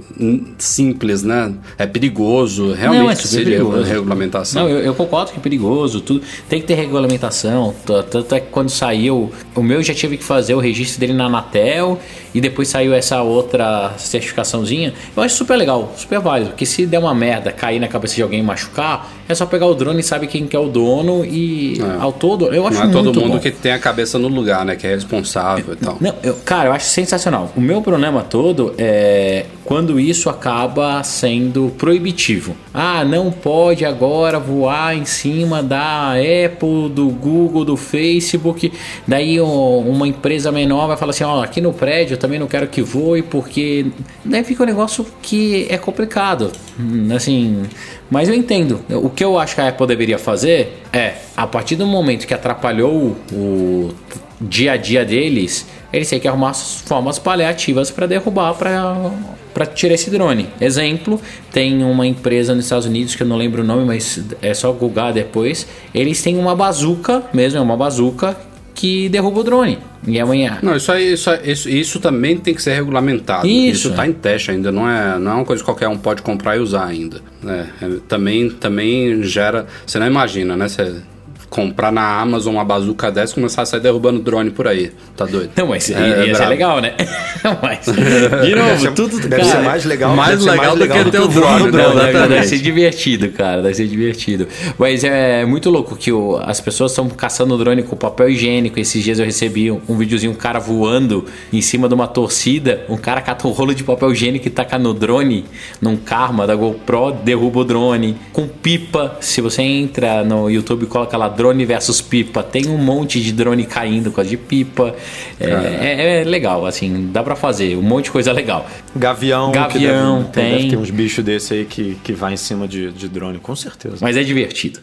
[0.57, 1.53] simples, né?
[1.77, 2.73] É perigoso.
[2.73, 3.83] Realmente Não, é de perigoso.
[3.83, 4.63] regulamentação.
[4.63, 6.21] Não, eu, eu concordo que é perigoso, tudo.
[6.47, 7.73] Tem que ter regulamentação.
[7.85, 11.25] Tanto é que quando saiu, o meu já tive que fazer o registro dele na
[11.25, 11.99] Anatel
[12.37, 14.93] e depois saiu essa outra certificaçãozinha.
[15.15, 16.51] Eu acho super legal, super válido.
[16.51, 19.65] Porque se der uma merda, cair na cabeça de alguém e machucar, é só pegar
[19.65, 22.01] o drone e sabe quem que é o dono e É.
[22.01, 23.39] ao todo, eu acho Não é todo mundo bom.
[23.39, 24.75] que tem a cabeça no lugar, né?
[24.75, 25.97] Que é responsável e tal.
[25.99, 27.51] Não, eu- cara, eu acho sensacional.
[27.55, 32.55] O meu problema todo é quando isso acaba sendo proibitivo.
[32.73, 38.71] Ah, não pode agora voar em cima da Apple, do Google, do Facebook.
[39.07, 42.67] Daí uma empresa menor vai falar assim: ó, aqui no prédio eu também não quero
[42.67, 43.87] que voe porque.
[44.23, 46.51] Daí fica um negócio que é complicado.
[46.79, 47.63] Hum, Assim.
[48.09, 48.81] Mas eu entendo.
[48.89, 52.33] O que eu acho que a Apple deveria fazer é, a partir do momento que
[52.33, 53.91] atrapalhou o
[54.39, 59.95] dia a dia deles, eles têm que arrumar as formas paliativas para derrubar, para tirar
[59.95, 60.47] esse drone.
[60.61, 61.19] Exemplo,
[61.51, 64.71] tem uma empresa nos Estados Unidos que eu não lembro o nome, mas é só
[64.71, 65.65] googar depois.
[65.93, 68.37] Eles têm uma bazuca, mesmo é uma bazuca
[68.77, 69.79] que derruba o drone.
[70.05, 70.59] E amanhã.
[70.61, 73.47] Não, isso aí, isso, isso, isso também tem que ser regulamentado.
[73.47, 76.21] Isso, está em teste ainda, não é, não é uma coisa que qualquer um pode
[76.21, 77.19] comprar e usar ainda.
[77.43, 79.65] É, é, também, também gera.
[79.85, 80.67] Você não imagina, né?
[80.67, 81.01] Você
[81.49, 84.91] comprar na Amazon uma bazuca dessa e começar a sair derrubando drone por aí.
[85.15, 85.51] Tá doido?
[85.55, 86.93] Não, mas É, ia, ia é ser legal, né?
[87.61, 87.91] mas, de
[88.55, 91.11] novo, Deve ser- tudo deve cara, ser mais legal, mais deve ser legal do que
[91.11, 91.83] ter o drone, no né?
[91.87, 93.61] Não, deve, deve ser divertido, cara.
[93.61, 94.47] Deve ser divertido.
[94.77, 98.79] Mas é muito louco que o- as pessoas estão caçando o drone com papel higiênico.
[98.79, 102.81] Esses dias eu recebi um, um videozinho, um cara voando em cima de uma torcida.
[102.89, 105.45] Um cara cata um rolo de papel higiênico e taca no drone,
[105.81, 108.17] num karma da GoPro, derruba o drone.
[108.33, 112.77] Com pipa, se você entra no YouTube e coloca lá drone versus pipa, tem um
[112.77, 114.93] monte de drone caindo com causa de pipa.
[115.39, 117.77] É, é- é legal, assim, dá pra fazer.
[117.77, 118.65] Um monte de coisa legal.
[118.95, 119.51] Gavião.
[119.51, 120.43] que Gavião, deve, tem.
[120.43, 120.69] Deve tem.
[120.71, 123.97] ter uns bichos desse aí que, que vai em cima de, de drone, com certeza.
[124.01, 124.79] Mas é divertido.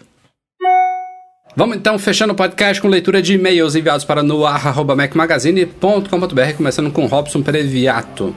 [1.57, 7.43] Vamos então fechando o podcast com leitura de e-mails enviados para noar.mecmagazine.com.br, começando com Robson
[7.43, 8.35] Previato.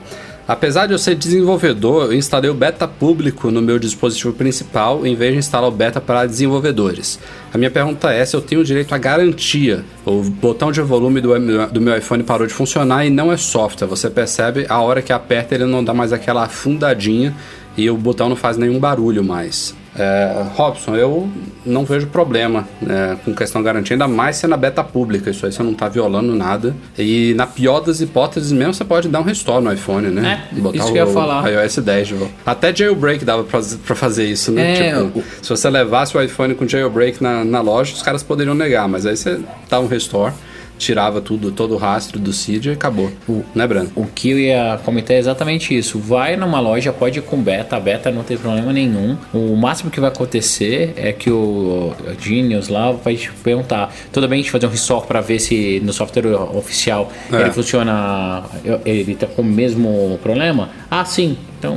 [0.48, 5.14] Apesar de eu ser desenvolvedor, eu instalei o beta público no meu dispositivo principal em
[5.14, 7.20] vez de instalar o beta para desenvolvedores.
[7.52, 9.84] A minha pergunta é se eu tenho direito à garantia.
[10.06, 13.86] O botão de volume do, meu iPhone parou de funcionar e não é software.
[13.88, 17.36] Você percebe a hora que aperta ele não dá mais aquela afundadinha
[17.76, 19.76] e o botão não faz nenhum barulho mais.
[19.98, 21.28] É, Robson, eu
[21.66, 25.30] não vejo problema né, com questão garantia, ainda mais se é na beta pública.
[25.30, 26.74] Isso aí você não está violando nada.
[26.96, 30.44] E na pior das hipóteses mesmo, você pode dar um restore no iPhone, né?
[30.52, 31.50] É, Botar isso o, que eu ia falar.
[31.50, 32.34] iOS 10 de volta.
[32.46, 34.88] Até jailbreak dava para fazer isso, né?
[34.88, 38.54] É, tipo, se você levasse o iPhone com jailbreak na, na loja, os caras poderiam
[38.54, 40.32] negar, mas aí você dá um restore
[40.78, 43.10] tirava tudo, todo o rastro do CID e acabou.
[43.28, 43.90] O, né, Brando?
[43.94, 45.98] O que eu ia comentar é exatamente isso.
[45.98, 49.16] Vai numa loja, pode ir com beta, a beta não tem problema nenhum.
[49.32, 54.38] O máximo que vai acontecer é que o Genius lá vai te perguntar: tudo bem
[54.38, 57.42] a gente fazer um restore para ver se no software oficial é.
[57.42, 58.44] ele funciona,
[58.84, 60.70] ele tá com o mesmo problema?
[60.90, 61.36] Ah, sim.
[61.58, 61.76] Então,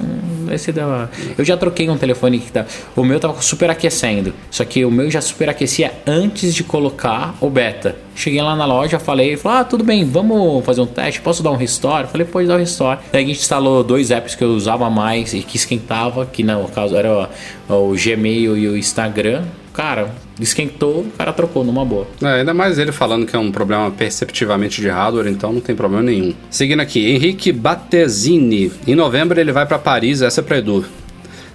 [0.53, 1.09] esse da.
[1.37, 2.65] Eu já troquei um telefone que tá.
[2.95, 4.33] O meu tava superaquecendo.
[4.49, 7.95] Só que o meu já superaquecia antes de colocar o beta.
[8.15, 11.51] Cheguei lá na loja, falei, falei, ah, tudo bem, vamos fazer um teste, posso dar
[11.51, 12.07] um restore?
[12.07, 12.99] Falei, pode dar um restore.
[13.11, 16.67] Daí a gente instalou dois apps que eu usava mais e que esquentava, que no
[16.67, 17.29] caso era
[17.69, 19.43] o Gmail e o Instagram.
[19.73, 22.07] Cara, esquentou, o cara trocou numa boa.
[22.21, 25.75] É, ainda mais ele falando que é um problema perceptivamente de hardware, então não tem
[25.75, 26.33] problema nenhum.
[26.49, 28.71] Seguindo aqui, Henrique Battesini.
[28.85, 30.85] Em novembro ele vai para Paris, essa é para Edu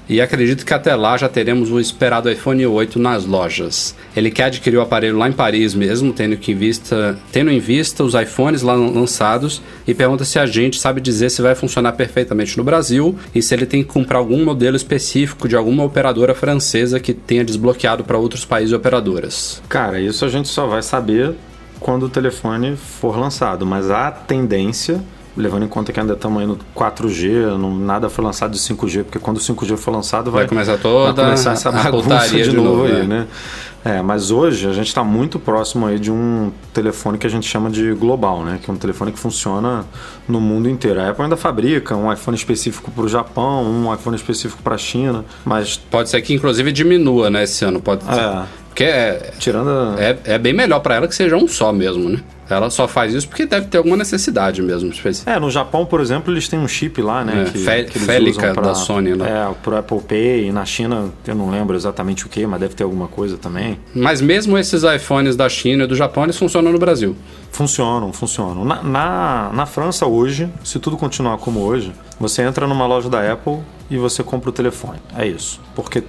[0.09, 3.95] e acredito que até lá já teremos o esperado iPhone 8 nas lojas.
[4.17, 7.59] Ele quer adquirir o aparelho lá em Paris mesmo, tendo, que em vista, tendo em
[7.59, 11.93] vista os iPhones lá lançados e pergunta se a gente sabe dizer se vai funcionar
[11.93, 16.35] perfeitamente no Brasil e se ele tem que comprar algum modelo específico de alguma operadora
[16.35, 19.63] francesa que tenha desbloqueado para outros países e operadoras.
[19.69, 21.35] Cara, isso a gente só vai saber
[21.81, 25.03] quando o telefone for lançado, mas a tendência
[25.37, 29.05] levando em conta que ainda estamos aí no 4G, não, nada foi lançado de 5G,
[29.05, 32.43] porque quando o 5G for lançado vai, vai começar toda vai começar essa bagunça de,
[32.45, 33.05] de novo, aí, é.
[33.05, 33.27] né?
[33.85, 37.47] É, mas hoje a gente está muito próximo aí de um telefone que a gente
[37.47, 38.59] chama de global, né?
[38.61, 39.85] Que é um telefone que funciona
[40.27, 41.01] no mundo inteiro.
[41.01, 44.79] A Apple ainda fabrica um iPhone específico para o Japão, um iPhone específico para a
[44.79, 47.45] China, mas pode ser que inclusive diminua, né?
[47.45, 48.05] Esse ano pode.
[48.09, 48.43] É.
[48.67, 52.21] Porque é, Tirando é, é bem melhor para ela que seja um só mesmo, né?
[52.49, 54.93] Ela só faz isso porque deve ter alguma necessidade mesmo.
[55.27, 57.43] É, no Japão, por exemplo, eles têm um chip lá, né?
[57.43, 59.27] É, que, Fé, que Félica pra, da Sony, né?
[59.29, 60.47] É, pro Apple Pay.
[60.47, 63.79] E na China, eu não lembro exatamente o que, mas deve ter alguma coisa também.
[63.95, 67.17] Mas mesmo esses iPhones da China e do Japão, eles funcionam no Brasil.
[67.51, 68.65] Funcionam, funcionam.
[68.65, 73.33] Na, na, na França hoje, se tudo continuar como hoje, você entra numa loja da
[73.33, 73.59] Apple
[73.91, 74.99] e você compra o telefone.
[75.17, 75.61] É isso.
[75.75, 76.03] Porque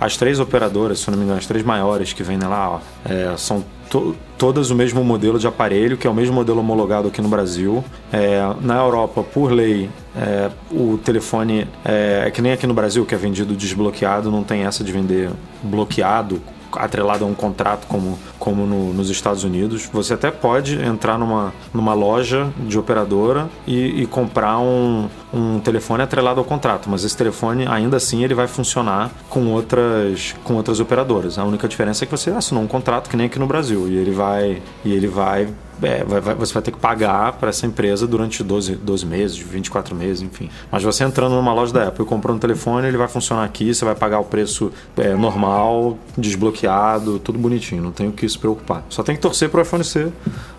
[0.00, 3.34] as três operadoras, se não me engano, as três maiores que vêm lá, ó, é,
[3.36, 7.20] são to, todas o mesmo modelo de aparelho, que é o mesmo modelo homologado aqui
[7.20, 7.84] no Brasil.
[8.10, 13.04] É, na Europa, por lei, é, o telefone é, é que nem aqui no Brasil,
[13.04, 15.30] que é vendido desbloqueado, não tem essa de vender
[15.62, 16.40] bloqueado
[16.76, 19.88] atrelado a um contrato como, como no, nos Estados Unidos.
[19.92, 26.02] Você até pode entrar numa, numa loja de operadora e, e, comprar um, um telefone
[26.02, 30.80] atrelado ao contrato, mas esse telefone ainda assim ele vai funcionar com outras, com outras
[30.80, 31.38] operadoras.
[31.38, 33.96] A única diferença é que você assinou um contrato que nem aqui no Brasil e
[33.96, 35.48] ele vai, e ele vai
[35.82, 39.94] é, vai, você vai ter que pagar para essa empresa durante 12, 12 meses, 24
[39.94, 40.50] meses, enfim.
[40.70, 43.74] Mas você entrando numa loja da Apple e comprando um telefone, ele vai funcionar aqui,
[43.74, 48.38] você vai pagar o preço é, normal, desbloqueado, tudo bonitinho, não tem o que se
[48.38, 48.84] preocupar.
[48.88, 50.12] Só tem que torcer para o iPhone ser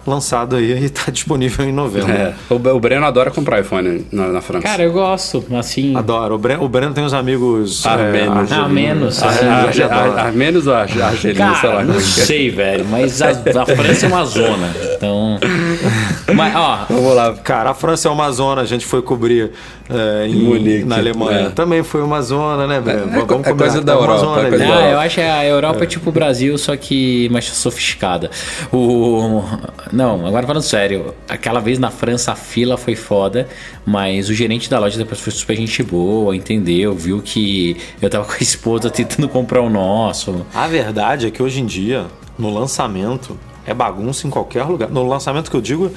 [0.06, 2.12] lançado aí e tá disponível em novembro.
[2.12, 4.64] É, o, o Breno adora comprar iPhone na, na, França.
[4.64, 5.96] Cara, eu gosto, assim.
[5.96, 6.36] Adoro.
[6.36, 7.86] O Breno, o Breno tem uns amigos.
[7.86, 8.52] Armenos.
[8.52, 9.24] É, armenos.
[9.24, 11.84] Armenos ou argelinos, sei lá.
[11.84, 14.74] Não sei, velho, mas a, a França é uma zona.
[14.96, 15.40] Então.
[16.34, 16.86] Mas, ó.
[16.90, 17.34] Vamos lá.
[17.34, 19.52] Cara, a França é uma zona, a gente foi cobrir
[19.90, 21.48] é, em, Munique, na Alemanha.
[21.48, 21.50] É.
[21.50, 23.18] Também foi uma zona, né, Breno?
[23.18, 24.20] É, Vamos é coisa da Europa.
[24.20, 27.46] Zona, coisa ah, eu acho que a Europa é tipo o Brasil, só que mais
[27.46, 28.30] sofisticada.
[28.72, 29.44] O
[29.92, 33.48] não, agora falando sério, aquela vez na França a fila foi foda,
[33.86, 36.94] mas o gerente da loja depois foi super gente boa, entendeu?
[36.94, 40.46] Viu que eu tava com a esposa tentando comprar o nosso.
[40.54, 42.06] A verdade é que hoje em dia,
[42.38, 44.90] no lançamento, é bagunça em qualquer lugar.
[44.90, 45.92] No lançamento que eu digo,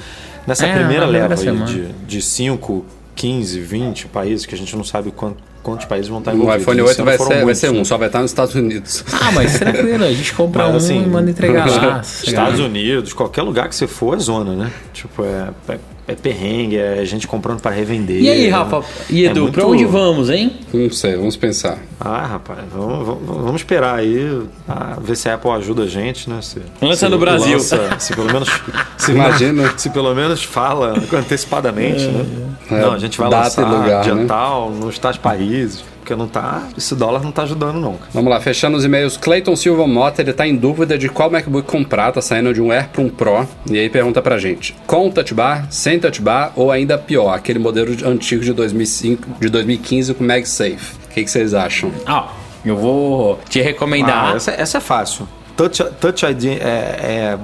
[0.45, 2.85] nessa é, primeira leva aí de 5,
[3.15, 6.57] 15, 20 países que a gente não sabe quanto quantos países vão estar envolvidos.
[6.57, 9.03] O iPhone 8 vai ser, vai ser um, só vai estar nos Estados Unidos.
[9.25, 12.01] Ah, mas tranquilo, a gente compra mas, um assim, e manda entregar lá.
[12.23, 14.71] Estados Unidos, qualquer lugar que você for é zona, né?
[14.93, 18.21] Tipo, é, é é perrengue, é gente comprando para revender.
[18.21, 20.51] E aí, Rafa e É Edu, muito- pra onde vamos, hein?
[20.71, 21.79] Não sei, vamos pensar.
[21.99, 26.29] Ah, rapaz, vamos, vamos- vamos esperar aí, ah, ver se a Apple ajuda a gente,
[26.29, 26.39] né?
[26.43, 27.53] Se, Lança se no Brasil.
[27.57, 28.47] lança- se pelo menos.
[28.97, 29.73] Se Imagina.
[29.77, 32.25] Se pelo menos fala antecipadamente, né?
[32.71, 34.25] É, não, a gente vai data lançar lugar, dia né?
[34.27, 35.54] tal, nos tais países.
[35.99, 36.67] Porque não tá.
[36.77, 37.93] Esse dólar não tá ajudando, não.
[37.93, 38.11] cara.
[38.13, 39.17] Vamos lá, fechando os e-mails.
[39.17, 42.71] Clayton Silva Mota, ele tá em dúvida de qual MacBook comprar, tá saindo de um
[42.71, 43.47] Air para um Pro.
[43.69, 47.57] E aí pergunta pra gente: com touch bar, sem touch bar ou ainda pior, aquele
[47.57, 50.95] modelo de- antigo de 2005, de 2015 com MagSafe?
[51.05, 51.89] O que, que vocês acham?
[52.05, 52.27] Ah,
[52.63, 54.33] eu vou te recomendar.
[54.33, 55.27] Ah, essa, essa é fácil.
[55.57, 57.37] Touch, touch ID é, é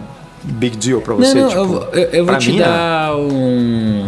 [0.44, 1.34] big deal pra você?
[1.36, 2.64] Não, não, tipo, eu, vou- eu, eu vou te mim, é.
[2.64, 4.08] dar um,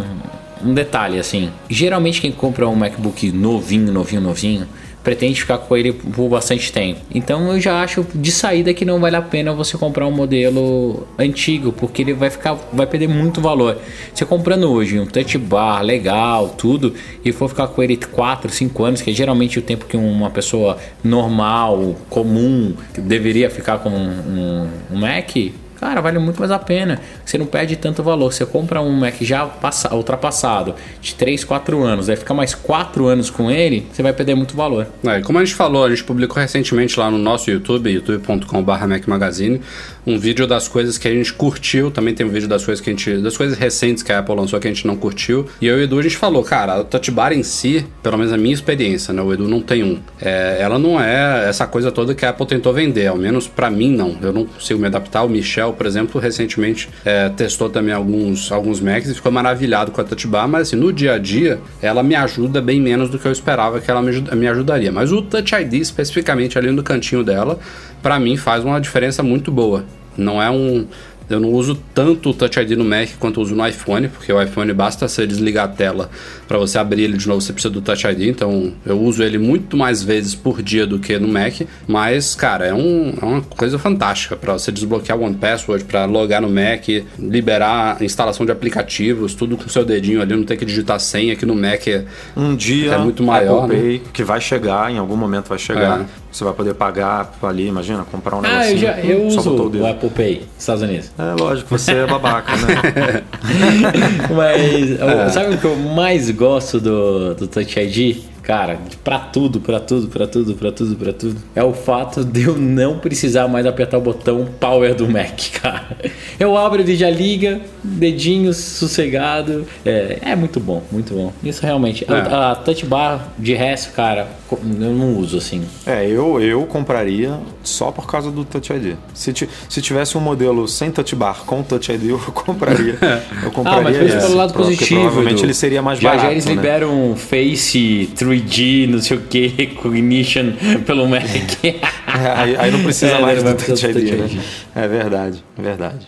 [0.64, 1.50] um detalhe, assim.
[1.68, 4.66] Geralmente quem compra um MacBook novinho, novinho, novinho,
[5.04, 7.00] pretende ficar com ele por bastante tempo.
[7.14, 11.06] Então eu já acho de saída que não vale a pena você comprar um modelo
[11.18, 13.78] antigo, porque ele vai ficar, vai perder muito valor.
[14.12, 18.84] Você comprando hoje um touch bar legal, tudo, e for ficar com ele 4, 5
[18.84, 24.68] anos, que é geralmente o tempo que uma pessoa normal, comum, deveria ficar com um,
[24.90, 25.36] um Mac,
[25.84, 26.98] Cara, vale muito mais a pena.
[27.26, 28.32] Você não perde tanto valor.
[28.32, 33.06] Você compra um Mac já passa, ultrapassado de 3, 4 anos, vai ficar mais 4
[33.06, 34.86] anos com ele, você vai perder muito valor.
[35.04, 39.06] É, como a gente falou, a gente publicou recentemente lá no nosso YouTube, youtube.com.br Mac
[39.06, 39.60] Magazine,
[40.06, 41.90] um vídeo das coisas que a gente curtiu.
[41.90, 43.16] Também tem um vídeo das coisas que a gente.
[43.18, 45.46] das coisas recentes que a Apple lançou que a gente não curtiu.
[45.60, 48.18] E eu e o Edu a gente falou, cara, o Touch Bar em si, pelo
[48.18, 49.22] menos a minha experiência, né?
[49.22, 49.98] O Edu não tem um.
[50.20, 53.70] É, ela não é essa coisa toda que a Apple tentou vender, ao menos pra
[53.70, 54.16] mim não.
[54.20, 55.24] Eu não consigo me adaptar.
[55.24, 60.00] O Michel, por exemplo, recentemente é, testou também alguns, alguns Macs e ficou maravilhado com
[60.00, 63.18] a Touch Bar, mas assim, no dia a dia, ela me ajuda bem menos do
[63.18, 64.92] que eu esperava que ela me, me ajudaria.
[64.92, 67.58] Mas o Touch ID, especificamente ali no cantinho dela,
[68.04, 69.86] pra mim faz uma diferença muito boa.
[70.14, 70.86] Não é um.
[71.28, 74.40] Eu não uso tanto o Touch ID no Mac quanto uso no iPhone, porque o
[74.40, 76.10] iPhone basta você desligar a tela
[76.46, 78.22] para você abrir ele de novo, você precisa do Touch ID.
[78.22, 81.60] Então eu uso ele muito mais vezes por dia do que no Mac.
[81.86, 86.04] Mas, cara, é, um, é uma coisa fantástica para você desbloquear o One Password, para
[86.04, 86.86] logar no Mac,
[87.18, 91.32] liberar a instalação de aplicativos, tudo com seu dedinho ali, não ter que digitar senha
[91.32, 91.86] aqui no Mac.
[91.88, 92.04] É,
[92.36, 93.82] Um dia É muito maior, Apple né?
[93.82, 96.00] Pay, que vai chegar, em algum momento vai chegar.
[96.00, 96.04] É.
[96.30, 98.78] Você vai poder pagar ali, imagina, comprar um Ah, eu, negocinho.
[98.80, 99.86] já, eu só uso o.
[99.86, 101.12] Apple Pay nos Estados Unidos.
[101.16, 103.22] É lógico, você é babaca, né?
[104.34, 108.33] Mas o- sabe o que eu mais gosto do, do Touch ID?
[108.44, 111.36] Cara, pra tudo, pra tudo, pra tudo, pra tudo, pra tudo.
[111.54, 115.96] É o fato de eu não precisar mais apertar o botão power do Mac, cara.
[116.38, 119.66] Eu abro, ele já liga, dedinho sossegado.
[119.84, 121.32] É, é muito bom, muito bom.
[121.42, 122.04] Isso realmente.
[122.06, 122.12] É.
[122.14, 124.58] A, a touch bar, de resto, cara, eu
[124.92, 125.62] não uso assim.
[125.86, 128.94] É, eu, eu compraria só por causa do Touch ID.
[129.14, 132.98] Se, ti- se tivesse um modelo sem Touch Bar com Touch ID, eu compraria.
[133.42, 135.00] Eu compraria Ah, mas pelo lado positivo.
[135.00, 135.46] Provavelmente Edu.
[135.46, 136.26] ele seria mais já, barato.
[136.26, 136.52] Já eles né?
[136.54, 140.52] liberam Face 3D, não sei o que, Recognition
[140.86, 141.24] pelo Mac.
[141.62, 141.74] É,
[142.06, 144.42] aí, aí não precisa É, mais não do Touch ID, né?
[144.74, 146.06] É verdade, é verdade.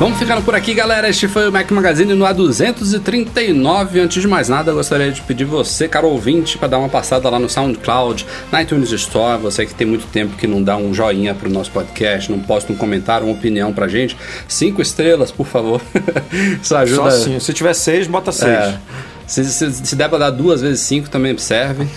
[0.00, 1.10] Vamos ficando por aqui, galera.
[1.10, 4.02] Este foi o Mac Magazine no A239.
[4.02, 7.28] Antes de mais nada, eu gostaria de pedir você, caro ouvinte, para dar uma passada
[7.28, 9.38] lá no SoundCloud, na iTunes Store.
[9.42, 12.72] Você que tem muito tempo que não dá um joinha pro nosso podcast, não posta
[12.72, 14.16] um comentário, uma opinião pra gente.
[14.48, 15.82] Cinco estrelas, por favor.
[16.62, 17.10] Isso ajuda.
[17.10, 18.50] Só assim, se tiver seis, bota seis.
[18.50, 18.78] É.
[19.30, 21.86] Se, se, se der pra dar duas vezes cinco, também serve.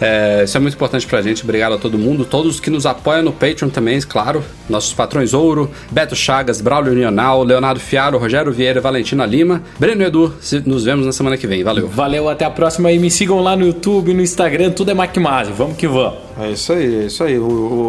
[0.00, 1.42] É, isso é muito importante pra gente.
[1.42, 2.24] Obrigado a todo mundo.
[2.24, 4.44] Todos que nos apoiam no Patreon também, claro.
[4.68, 9.60] Nossos patrões Ouro, Beto Chagas, Braulio Nional, Leonardo Fiaro, Rogério Vieira e Valentina Lima.
[9.76, 11.64] Breno e Edu, se- nos vemos na semana que vem.
[11.64, 11.88] Valeu.
[11.88, 15.52] Valeu, até a próxima e me sigam lá no YouTube, no Instagram, tudo é MacMásio.
[15.52, 16.14] Vamos que vamos.
[16.40, 17.36] É isso aí, é isso aí.
[17.36, 17.42] O,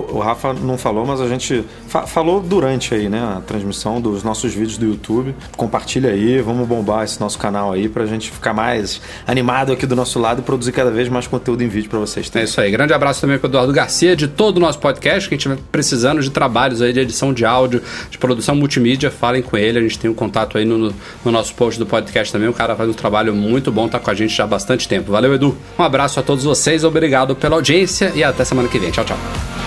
[0.09, 4.01] o- o Rafa não falou, mas a gente fa- falou durante aí, né, a transmissão
[4.01, 5.35] dos nossos vídeos do YouTube.
[5.55, 8.78] Compartilha aí, vamos bombar esse nosso canal aí pra gente ficar mais
[9.27, 12.27] animado aqui do nosso lado e produzir cada vez mais conteúdo em vídeo pra vocês
[12.27, 12.45] É terem.
[12.45, 12.71] isso aí.
[12.71, 15.27] Grande abraço também para Eduardo Garcia, de todo o nosso podcast.
[15.29, 19.57] Quem estiver precisando de trabalhos aí de edição de áudio, de produção multimídia, falem com
[19.57, 19.79] ele.
[19.79, 20.77] A gente tem um contato aí no,
[21.23, 22.47] no nosso post do podcast também.
[22.49, 25.11] O cara faz um trabalho muito bom, tá com a gente já há bastante tempo.
[25.11, 25.57] Valeu, Edu.
[25.77, 28.91] Um abraço a todos vocês, obrigado pela audiência e até semana que vem.
[28.91, 29.58] Tchau, tchau.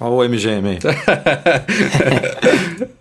[0.00, 0.78] Olha o MGM aí.